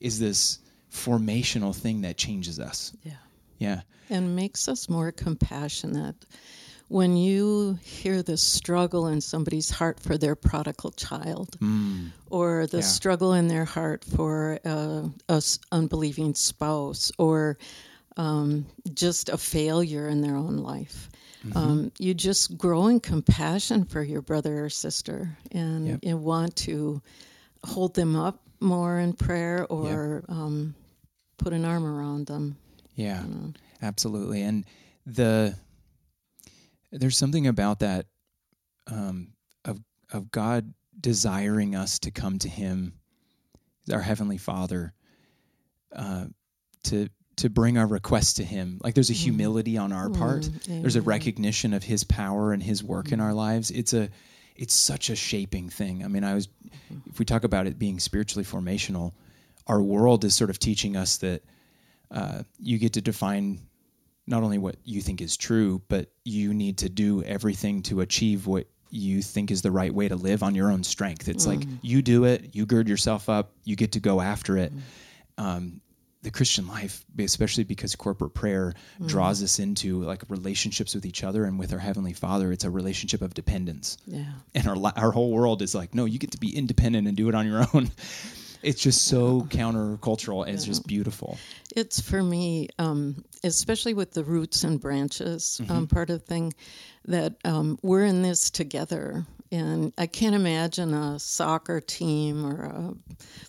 is 0.00 0.18
this 0.18 0.58
formational 0.92 1.74
thing 1.76 2.00
that 2.00 2.16
changes 2.16 2.58
us 2.58 2.92
yeah 3.04 3.12
yeah 3.60 3.82
and 4.10 4.34
makes 4.34 4.66
us 4.66 4.88
more 4.88 5.12
compassionate 5.12 6.26
when 6.90 7.16
you 7.16 7.78
hear 7.84 8.20
the 8.20 8.36
struggle 8.36 9.06
in 9.06 9.20
somebody's 9.20 9.70
heart 9.70 10.00
for 10.00 10.18
their 10.18 10.34
prodigal 10.34 10.90
child, 10.90 11.56
mm. 11.60 12.10
or 12.30 12.66
the 12.66 12.78
yeah. 12.78 12.82
struggle 12.82 13.32
in 13.32 13.46
their 13.46 13.64
heart 13.64 14.04
for 14.04 14.58
uh, 14.64 15.04
a 15.28 15.42
unbelieving 15.70 16.34
spouse, 16.34 17.12
or 17.16 17.58
um, 18.16 18.66
just 18.92 19.28
a 19.28 19.38
failure 19.38 20.08
in 20.08 20.20
their 20.20 20.34
own 20.34 20.56
life, 20.56 21.08
mm-hmm. 21.46 21.56
um, 21.56 21.92
you 22.00 22.12
just 22.12 22.58
grow 22.58 22.88
in 22.88 22.98
compassion 22.98 23.84
for 23.84 24.02
your 24.02 24.20
brother 24.20 24.64
or 24.64 24.68
sister, 24.68 25.38
and 25.52 25.86
yep. 25.86 26.00
you 26.02 26.16
want 26.16 26.56
to 26.56 27.00
hold 27.64 27.94
them 27.94 28.16
up 28.16 28.42
more 28.58 28.98
in 28.98 29.12
prayer, 29.12 29.64
or 29.70 30.24
yep. 30.28 30.36
um, 30.36 30.74
put 31.38 31.52
an 31.52 31.64
arm 31.64 31.86
around 31.86 32.26
them. 32.26 32.56
Yeah, 33.00 33.22
you 33.22 33.28
know? 33.28 33.52
absolutely, 33.82 34.42
and 34.42 34.64
the 35.06 35.56
there's 36.92 37.16
something 37.16 37.46
about 37.46 37.80
that 37.80 38.06
um, 38.86 39.32
of 39.64 39.80
of 40.12 40.30
God 40.30 40.72
desiring 40.98 41.74
us 41.74 42.00
to 42.00 42.10
come 42.10 42.38
to 42.40 42.48
Him, 42.48 42.94
our 43.92 44.00
heavenly 44.00 44.38
Father, 44.38 44.92
uh, 45.94 46.26
to 46.84 47.08
to 47.36 47.48
bring 47.48 47.78
our 47.78 47.86
requests 47.86 48.34
to 48.34 48.44
Him. 48.44 48.80
Like 48.82 48.94
there's 48.94 49.10
a 49.10 49.14
mm-hmm. 49.14 49.22
humility 49.22 49.78
on 49.78 49.92
our 49.92 50.10
part. 50.10 50.42
Mm, 50.42 50.82
there's 50.82 50.96
a 50.96 51.02
recognition 51.02 51.72
of 51.72 51.82
His 51.82 52.04
power 52.04 52.52
and 52.52 52.62
His 52.62 52.84
work 52.84 53.06
mm. 53.06 53.12
in 53.12 53.20
our 53.20 53.32
lives. 53.32 53.70
It's 53.70 53.94
a 53.94 54.10
it's 54.56 54.74
such 54.74 55.08
a 55.08 55.16
shaping 55.16 55.70
thing. 55.70 56.04
I 56.04 56.08
mean, 56.08 56.24
I 56.24 56.34
was 56.34 56.48
if 57.06 57.18
we 57.18 57.24
talk 57.24 57.44
about 57.44 57.66
it 57.66 57.78
being 57.78 57.98
spiritually 57.98 58.44
formational, 58.44 59.12
our 59.66 59.80
world 59.80 60.24
is 60.24 60.34
sort 60.34 60.50
of 60.50 60.58
teaching 60.58 60.96
us 60.96 61.18
that 61.18 61.42
uh, 62.10 62.42
you 62.58 62.78
get 62.78 62.94
to 62.94 63.00
define 63.00 63.60
not 64.26 64.42
only 64.42 64.58
what 64.58 64.76
you 64.84 65.00
think 65.00 65.20
is 65.20 65.36
true, 65.36 65.82
but 65.88 66.10
you 66.24 66.54
need 66.54 66.78
to 66.78 66.88
do 66.88 67.22
everything 67.24 67.82
to 67.82 68.00
achieve 68.00 68.46
what 68.46 68.66
you 68.90 69.22
think 69.22 69.50
is 69.50 69.62
the 69.62 69.70
right 69.70 69.94
way 69.94 70.08
to 70.08 70.16
live 70.16 70.42
on 70.42 70.54
your 70.54 70.70
own 70.70 70.82
strength. 70.82 71.28
It's 71.28 71.46
mm. 71.46 71.58
like 71.58 71.68
you 71.82 72.02
do 72.02 72.24
it, 72.24 72.54
you 72.54 72.66
gird 72.66 72.88
yourself 72.88 73.28
up, 73.28 73.52
you 73.64 73.76
get 73.76 73.92
to 73.92 74.00
go 74.00 74.20
after 74.20 74.56
it. 74.58 74.72
Mm. 74.74 74.80
Um, 75.38 75.80
the 76.22 76.30
Christian 76.30 76.66
life, 76.66 77.04
especially 77.18 77.64
because 77.64 77.96
corporate 77.96 78.34
prayer 78.34 78.74
mm. 79.00 79.08
draws 79.08 79.42
us 79.42 79.58
into 79.58 80.02
like 80.02 80.22
relationships 80.28 80.94
with 80.94 81.06
each 81.06 81.24
other 81.24 81.44
and 81.44 81.58
with 81.58 81.72
our 81.72 81.78
heavenly 81.78 82.12
Father, 82.12 82.52
it's 82.52 82.64
a 82.64 82.70
relationship 82.70 83.22
of 83.22 83.32
dependence. 83.32 83.96
Yeah. 84.06 84.24
And 84.54 84.66
our 84.66 84.92
our 84.96 85.12
whole 85.12 85.30
world 85.30 85.62
is 85.62 85.74
like, 85.74 85.94
no, 85.94 86.04
you 86.04 86.18
get 86.18 86.32
to 86.32 86.38
be 86.38 86.54
independent 86.54 87.08
and 87.08 87.16
do 87.16 87.28
it 87.30 87.34
on 87.34 87.46
your 87.46 87.64
own. 87.72 87.90
it's 88.62 88.80
just 88.80 89.06
so 89.06 89.42
countercultural 89.42 90.46
and 90.46 90.54
it's 90.54 90.64
just 90.64 90.86
beautiful. 90.86 91.38
It's 91.74 92.00
for 92.00 92.22
me, 92.22 92.68
um, 92.78 93.24
especially 93.44 93.94
with 93.94 94.12
the 94.12 94.24
roots 94.24 94.64
and 94.64 94.80
branches 94.80 95.58
um, 95.60 95.66
mm-hmm. 95.66 95.76
um, 95.76 95.86
part 95.86 96.10
of 96.10 96.20
the 96.20 96.26
thing, 96.26 96.54
that 97.06 97.34
um, 97.44 97.78
we're 97.82 98.04
in 98.04 98.22
this 98.22 98.50
together. 98.50 99.24
And 99.52 99.92
I 99.98 100.06
can't 100.06 100.34
imagine 100.34 100.94
a 100.94 101.18
soccer 101.18 101.80
team 101.80 102.46
or 102.46 102.64
a 102.64 102.94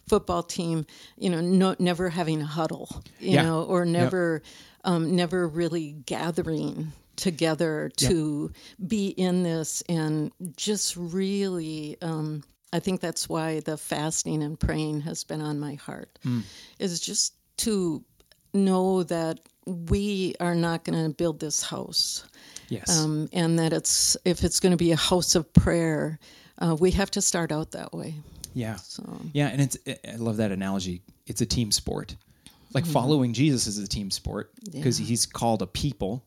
football 0.08 0.42
team, 0.42 0.88
you 1.18 1.30
know, 1.30 1.42
no, 1.42 1.76
never 1.78 2.10
having 2.10 2.42
a 2.42 2.46
huddle, 2.46 3.04
you 3.20 3.32
yeah. 3.32 3.44
know, 3.44 3.64
or 3.64 3.86
never, 3.86 4.42
yep. 4.44 4.54
Um, 4.84 5.16
never 5.16 5.48
really 5.48 5.92
gathering 5.92 6.92
together 7.16 7.92
to 7.98 8.52
yep. 8.52 8.90
be 8.90 9.10
in 9.10 9.44
this 9.44 9.84
and 9.88 10.32
just 10.56 10.98
really 10.98 11.98
um, 12.02 12.44
I 12.74 12.80
think 12.80 13.02
that's 13.02 13.28
why 13.28 13.60
the 13.60 13.78
fasting 13.78 14.42
and 14.44 14.60
praying 14.60 15.02
has 15.02 15.24
been 15.24 15.42
on 15.42 15.60
my 15.60 15.76
heart. 15.76 16.18
Mm. 16.26 16.44
Is 16.80 17.00
just 17.00 17.34
to 17.58 18.04
know 18.54 19.04
that 19.04 19.40
we 19.66 20.36
are 20.40 20.56
not 20.56 20.84
going 20.84 21.04
to 21.04 21.10
build 21.16 21.40
this 21.40 21.62
house. 21.62 22.26
Yes. 22.70 22.98
Um, 23.00 23.30
and 23.34 23.60
that 23.60 23.74
it's 23.74 24.16
if 24.26 24.44
it's 24.44 24.60
going 24.60 24.72
to 24.72 24.78
be 24.78 24.92
a 24.92 24.96
house 24.98 25.36
of 25.36 25.52
prayer, 25.54 26.18
uh, 26.60 26.76
we 26.80 26.92
have 26.92 27.12
to 27.12 27.22
start 27.22 27.52
out 27.52 27.72
that 27.72 27.94
way. 27.94 28.14
yeah. 28.54 28.76
So 28.78 29.04
Yeah, 29.34 29.48
and 29.48 29.62
it's 29.62 29.78
I 30.08 30.16
love 30.16 30.38
that 30.38 30.52
analogy. 30.52 31.02
It's 31.28 31.42
a 31.42 31.46
team 31.46 31.72
sport. 31.72 32.16
Like 32.74 32.86
Mm-hmm. 32.86 32.94
following 32.94 33.34
Jesus 33.34 33.68
is 33.68 33.78
a 33.78 33.88
team 33.88 34.10
sport 34.12 34.52
because 34.72 35.00
Yeah. 35.00 35.08
he's 35.08 35.26
called 35.26 35.62
a 35.62 35.68
people 35.68 36.24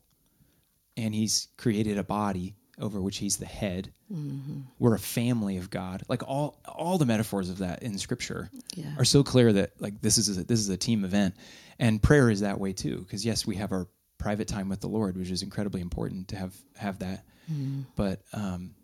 and 0.95 1.13
he's 1.15 1.47
created 1.57 1.97
a 1.97 2.03
body 2.03 2.53
over 2.79 2.99
which 3.01 3.17
he's 3.17 3.37
the 3.37 3.45
head. 3.45 3.91
Mm-hmm. 4.11 4.61
We're 4.79 4.95
a 4.95 4.99
family 4.99 5.57
of 5.57 5.69
God. 5.69 6.03
Like 6.09 6.23
all 6.27 6.59
all 6.65 6.97
the 6.97 7.05
metaphors 7.05 7.49
of 7.49 7.59
that 7.59 7.83
in 7.83 7.97
scripture 7.97 8.49
Yeah. 8.75 8.93
are 8.97 9.05
so 9.05 9.23
clear 9.23 9.53
that 9.53 9.79
like 9.81 10.01
this 10.01 10.17
is 10.17 10.37
a, 10.37 10.43
this 10.43 10.59
is 10.59 10.69
a 10.69 10.77
team 10.77 11.05
event. 11.05 11.35
And 11.79 12.01
prayer 12.01 12.29
is 12.29 12.41
that 12.41 12.59
way 12.59 12.73
too 12.73 12.97
because 12.99 13.25
yes, 13.25 13.45
we 13.45 13.55
have 13.55 13.71
our 13.71 13.87
private 14.17 14.47
time 14.47 14.69
with 14.69 14.81
the 14.81 14.87
Lord, 14.87 15.17
which 15.17 15.29
is 15.31 15.41
incredibly 15.43 15.81
important 15.81 16.29
to 16.29 16.35
have 16.37 16.55
have 16.77 16.99
that. 16.99 17.23
Mm-hmm. 17.51 17.81
But 17.95 18.21
um 18.33 18.75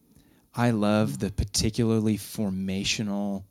I 0.54 0.72
love 0.72 1.18
the 1.20 1.32
particularly 1.32 2.18
formational 2.18 3.44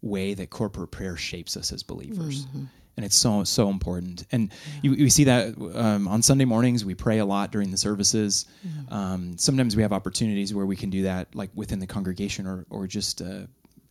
way 0.00 0.34
that 0.34 0.48
corporate 0.50 0.90
prayer 0.90 1.16
shapes 1.16 1.56
us 1.56 1.72
as 1.72 1.82
believers. 1.82 2.46
And 2.98 3.04
it's 3.04 3.14
so 3.14 3.44
so 3.44 3.68
important, 3.68 4.26
and 4.32 4.50
you, 4.82 4.90
we 4.90 5.08
see 5.08 5.22
that 5.22 5.56
um, 5.76 6.08
on 6.08 6.20
Sunday 6.20 6.44
mornings. 6.44 6.84
We 6.84 6.96
pray 6.96 7.18
a 7.18 7.24
lot 7.24 7.52
during 7.52 7.70
the 7.70 7.76
services. 7.76 8.46
Um, 8.90 9.38
sometimes 9.38 9.76
we 9.76 9.82
have 9.82 9.92
opportunities 9.92 10.52
where 10.52 10.66
we 10.66 10.74
can 10.74 10.90
do 10.90 11.02
that, 11.04 11.32
like 11.32 11.50
within 11.54 11.78
the 11.78 11.86
congregation, 11.86 12.44
or 12.44 12.66
or 12.70 12.88
just 12.88 13.22
uh, 13.22 13.46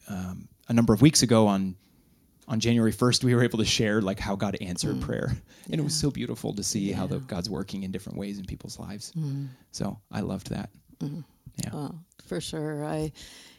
um, 0.09 0.49
a 0.67 0.73
number 0.73 0.93
of 0.93 1.01
weeks 1.01 1.23
ago 1.23 1.47
on 1.47 1.77
on 2.49 2.59
January 2.59 2.91
first, 2.91 3.23
we 3.23 3.33
were 3.33 3.43
able 3.43 3.59
to 3.59 3.65
share 3.65 4.01
like 4.01 4.19
how 4.19 4.35
God 4.35 4.57
answered 4.59 4.99
prayer, 4.99 5.37
and 5.71 5.79
it 5.79 5.83
was 5.85 5.93
so 5.95 6.11
beautiful 6.11 6.53
to 6.53 6.61
see 6.63 6.91
how 6.91 7.07
the, 7.07 7.19
God's 7.19 7.49
working 7.49 7.83
in 7.83 7.91
different 7.91 8.17
ways 8.17 8.39
in 8.39 8.45
people's 8.45 8.77
lives. 8.77 9.13
So 9.71 9.97
I 10.11 10.19
loved 10.19 10.49
that. 10.49 10.69
Yeah. 11.63 11.69
Uh, 11.73 11.91
for 12.25 12.41
sure. 12.41 12.83
I 12.85 13.13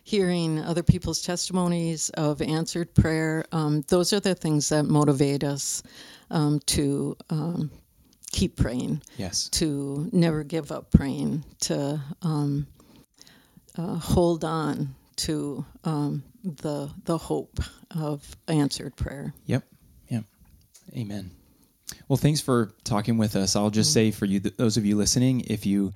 hearing 0.09 0.59
other 0.59 0.83
people's 0.83 1.21
testimonies 1.21 2.09
of 2.11 2.40
answered 2.40 2.94
prayer. 2.94 3.44
Um, 3.53 3.83
those 3.88 4.14
are 4.14 4.21
the 4.21 4.35
things 4.35 4.71
that 4.71 4.85
motivate 4.85 5.44
us 5.44 5.83
um, 6.31 6.61
to 6.66 7.14
um, 7.29 7.71
keep 8.33 8.57
praying, 8.57 9.03
Yes. 9.18 9.49
to 9.51 10.09
never 10.12 10.44
give 10.44 10.73
up 10.73 10.90
praying, 10.90 11.44
to 11.61 12.01
um, 12.23 12.66
uh, 13.77 13.97
hold 13.97 14.44
on 14.44 14.94
to 15.16 15.64
um, 15.85 16.23
the 16.42 16.90
the 17.05 17.18
hope 17.18 17.61
of 17.90 18.25
answered 18.47 18.97
prayer. 18.97 19.35
Yep. 19.47 19.64
Yep. 20.09 20.25
Amen. 20.97 21.31
Well, 22.09 22.16
thanks 22.16 22.40
for 22.40 22.73
talking 22.85 23.18
with 23.18 23.37
us. 23.37 23.57
I'll 23.57 23.71
just 23.71 23.92
say 23.92 24.11
for 24.11 24.25
you, 24.25 24.40
th- 24.40 24.57
those 24.57 24.77
of 24.79 24.87
you 24.87 24.97
listening, 24.97 25.40
if 25.49 25.66
you 25.66 25.92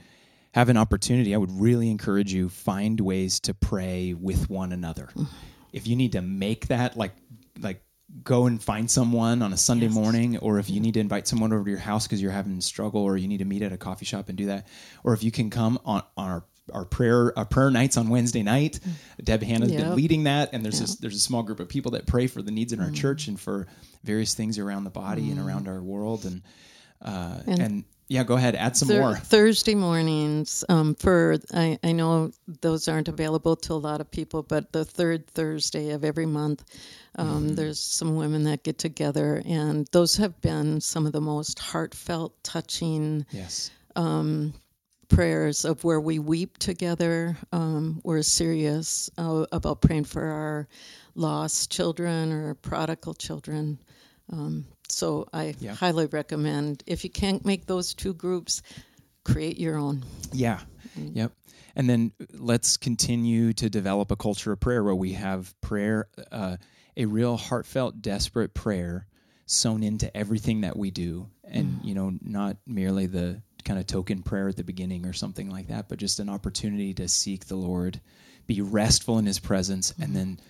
have 0.53 0.69
an 0.69 0.77
opportunity, 0.77 1.35
I 1.35 1.39
would 1.39 1.53
really 1.53 1.91
encourage 1.91 2.33
you 2.33 2.49
find 2.49 3.01
ways 3.01 3.41
to 3.41 3.55
pray 3.55 4.15
with 4.15 4.51
one 4.51 4.73
another. 4.73 5.09
Mm. 5.17 5.27
If 5.73 5.87
you 5.87 5.97
need 5.97 6.13
to 6.13 6.23
make 6.23 6.69
that 6.69 6.97
like 6.97 7.13
like 7.59 7.83
go 8.23 8.47
and 8.47 8.63
find 8.63 8.91
someone 8.91 9.41
on 9.41 9.53
a 9.53 9.57
Sunday 9.57 9.89
morning, 9.89 10.37
or 10.39 10.59
if 10.59 10.69
you 10.69 10.81
need 10.81 10.95
to 10.95 11.01
invite 11.01 11.27
someone 11.27 11.53
over 11.53 11.65
to 11.65 11.71
your 11.71 11.81
house 11.81 12.07
because 12.07 12.21
you're 12.21 12.31
having 12.31 12.59
a 12.59 12.63
struggle, 12.63 13.03
or 13.03 13.17
you 13.17 13.29
need 13.29 13.39
to 13.39 13.47
meet 13.47 13.63
at 13.63 13.73
a 13.73 13.79
coffee 13.79 14.05
shop 14.05 14.29
and 14.29 14.37
do 14.37 14.47
that, 14.47 14.67
or 15.05 15.15
if 15.15 15.23
you 15.23 15.31
can 15.31 15.49
come 15.49 15.79
on, 15.85 16.03
on 16.17 16.31
our 16.31 16.45
our 16.73 16.85
prayer 16.85 17.37
our 17.37 17.47
prayer 17.47 17.71
nights 17.71 17.97
on 17.97 18.11
Wednesday 18.11 18.43
night. 18.43 18.79
Mm. 18.83 19.25
Deb 19.25 19.43
Hannah's 19.43 19.73
been 19.73 19.97
leading 19.97 20.25
that, 20.25 20.51
and 20.53 20.63
there's 20.63 20.81
this, 20.81 20.97
there's 20.97 21.17
a 21.17 21.21
small 21.21 21.43
group 21.43 21.61
of 21.61 21.69
people 21.69 21.93
that 21.93 22.07
pray 22.07 22.27
for 22.27 22.43
the 22.43 22.51
needs 22.51 22.75
in 22.75 22.81
our 22.81 22.91
mm. 22.91 22.95
church 22.95 23.29
and 23.29 23.41
for 23.41 23.67
various 24.05 24.35
things 24.35 24.59
around 24.59 24.85
the 24.85 24.91
body 24.91 25.31
and 25.31 25.41
around 25.41 25.67
our 25.67 25.81
world, 25.81 26.27
and 26.27 26.43
uh, 27.01 27.39
and, 27.47 27.85
yeah, 28.13 28.25
go 28.25 28.35
ahead, 28.35 28.55
add 28.55 28.77
some 28.77 28.89
more. 28.89 29.17
Thursday 29.17 29.75
mornings 29.75 30.65
um, 30.69 30.95
for 30.95 31.39
I, 31.55 31.79
I 31.83 31.93
know 31.93 32.31
those 32.61 32.87
aren't 32.87 33.09
available 33.09 33.57
to 33.57 33.73
a 33.73 33.81
lot 33.89 34.03
of 34.03 34.11
people, 34.11 34.43
but 34.43 34.71
the 34.73 34.85
third 34.85 35.27
Thursday 35.29 35.91
of 35.91 36.05
every 36.05 36.27
month, 36.27 36.63
um, 37.17 37.27
Mm-hmm. 37.27 37.55
there's 37.55 37.81
some 37.81 38.17
women 38.17 38.45
that 38.45 38.65
get 38.65 38.77
together, 38.79 39.43
and 39.47 39.87
those 39.93 40.17
have 40.17 40.39
been 40.43 40.81
some 40.81 41.07
of 41.07 41.13
the 41.13 41.21
most 41.23 41.59
heartfelt, 41.59 42.33
touching 42.45 43.25
Yes, 43.31 43.71
prayers 45.09 45.65
of 45.65 45.85
where 45.85 46.01
we 46.01 46.19
weep 46.19 46.59
together. 46.59 47.37
Um, 47.53 48.01
we're 48.05 48.23
serious 48.23 49.11
uh, 49.19 49.45
about 49.53 49.81
praying 49.81 50.05
for 50.05 50.25
our 50.25 50.69
lost 51.15 51.71
children 51.71 52.33
or 52.33 52.55
prodigal 52.55 53.15
children. 53.15 53.79
Um, 54.33 54.65
so 54.93 55.27
I 55.33 55.55
Yeah. 55.59 55.75
highly 55.75 56.07
recommend 56.07 56.83
if 56.87 57.05
you 57.05 57.11
can't 57.11 57.45
make 57.45 57.67
those 57.67 57.95
two 57.95 58.15
groups, 58.15 58.63
create 59.25 59.59
your 59.59 59.77
own. 59.77 60.05
yeah, 60.33 60.61
mm. 60.99 61.15
yep. 61.17 61.33
And 61.75 61.89
then 61.89 62.13
uh, 62.21 62.27
let's 62.35 62.77
continue 62.77 63.53
to 63.55 63.71
develop 63.71 64.11
a 64.11 64.17
culture 64.17 64.53
of 64.53 64.61
prayer 64.61 64.85
where 64.85 64.95
we 64.95 65.15
have 65.15 65.59
prayer, 65.61 66.09
uh, 66.31 66.59
a 66.97 67.07
real 67.07 67.37
heartfelt, 67.37 68.03
desperate 68.03 68.53
prayer 68.53 69.07
sewn 69.47 69.83
into 69.83 70.15
everything 70.17 70.63
that 70.63 70.77
we 70.77 70.91
do, 70.91 71.29
and 71.45 71.81
mm. 71.81 71.85
you 71.85 71.95
know, 71.95 72.13
not 72.21 72.57
merely 72.67 73.07
the 73.07 73.43
kind 73.65 73.79
of 73.79 73.87
token 73.87 74.23
prayer 74.23 74.49
at 74.49 74.57
the 74.57 74.65
beginning 74.65 75.07
or 75.07 75.13
something 75.13 75.49
like 75.51 75.69
that, 75.69 75.89
but 75.89 75.99
just 75.99 76.21
an 76.21 76.29
opportunity 76.29 76.93
to 76.95 77.09
seek 77.09 77.47
the 77.47 77.57
Lord, 77.57 78.01
be 78.47 78.61
restful 78.61 79.19
in 79.19 79.27
His 79.27 79.39
presence, 79.39 79.93
and 79.93 80.09
mm-hmm. 80.09 80.15
then 80.15 80.41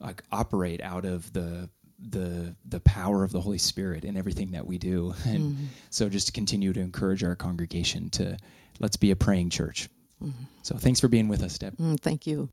like 0.00 0.22
operate 0.30 0.82
out 0.82 1.04
of 1.04 1.32
the 1.32 1.70
the 1.98 2.54
the 2.68 2.80
power 2.80 3.24
of 3.24 3.32
the 3.32 3.40
Holy 3.40 3.58
Spirit 3.58 4.04
in 4.04 4.16
everything 4.16 4.52
that 4.52 4.66
we 4.66 4.78
do. 4.78 5.14
And 5.26 5.56
so 5.90 6.08
just 6.08 6.26
to 6.28 6.32
continue 6.32 6.72
to 6.72 6.80
encourage 6.80 7.24
our 7.24 7.34
congregation 7.34 8.10
to 8.10 8.36
let's 8.80 8.96
be 8.96 9.10
a 9.10 9.16
praying 9.16 9.50
church. 9.50 9.88
So 10.62 10.76
thanks 10.76 11.00
for 11.00 11.08
being 11.08 11.28
with 11.28 11.42
us, 11.42 11.58
Deb. 11.58 11.76
Mm, 11.76 12.00
thank 12.00 12.26
you. 12.26 12.48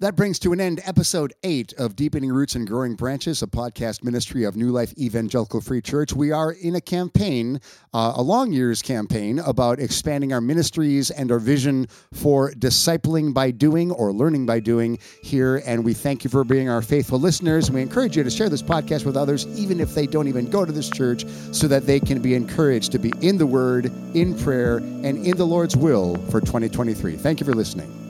That 0.00 0.14
brings 0.14 0.38
to 0.40 0.52
an 0.52 0.60
end 0.60 0.80
episode 0.84 1.34
eight 1.42 1.72
of 1.72 1.96
Deepening 1.96 2.30
Roots 2.30 2.54
and 2.54 2.68
Growing 2.68 2.94
Branches, 2.94 3.42
a 3.42 3.48
podcast 3.48 4.04
ministry 4.04 4.44
of 4.44 4.54
New 4.54 4.68
Life 4.68 4.96
Evangelical 4.96 5.60
Free 5.60 5.82
Church. 5.82 6.12
We 6.12 6.30
are 6.30 6.52
in 6.52 6.76
a 6.76 6.80
campaign, 6.80 7.60
uh, 7.92 8.12
a 8.14 8.22
long 8.22 8.52
year's 8.52 8.80
campaign, 8.80 9.40
about 9.40 9.80
expanding 9.80 10.32
our 10.32 10.40
ministries 10.40 11.10
and 11.10 11.32
our 11.32 11.40
vision 11.40 11.88
for 12.12 12.52
discipling 12.52 13.34
by 13.34 13.50
doing 13.50 13.90
or 13.90 14.12
learning 14.12 14.46
by 14.46 14.60
doing 14.60 15.00
here. 15.20 15.64
And 15.66 15.84
we 15.84 15.94
thank 15.94 16.22
you 16.22 16.30
for 16.30 16.44
being 16.44 16.68
our 16.68 16.80
faithful 16.80 17.18
listeners. 17.18 17.68
We 17.68 17.82
encourage 17.82 18.16
you 18.16 18.22
to 18.22 18.30
share 18.30 18.48
this 18.48 18.62
podcast 18.62 19.04
with 19.04 19.16
others, 19.16 19.48
even 19.58 19.80
if 19.80 19.96
they 19.96 20.06
don't 20.06 20.28
even 20.28 20.48
go 20.48 20.64
to 20.64 20.70
this 20.70 20.88
church, 20.88 21.26
so 21.50 21.66
that 21.66 21.86
they 21.86 21.98
can 21.98 22.22
be 22.22 22.36
encouraged 22.36 22.92
to 22.92 23.00
be 23.00 23.12
in 23.20 23.36
the 23.36 23.48
Word, 23.48 23.86
in 24.14 24.38
prayer, 24.38 24.76
and 24.76 25.26
in 25.26 25.36
the 25.36 25.44
Lord's 25.44 25.76
will 25.76 26.14
for 26.30 26.40
2023. 26.40 27.16
Thank 27.16 27.40
you 27.40 27.46
for 27.46 27.54
listening. 27.54 28.07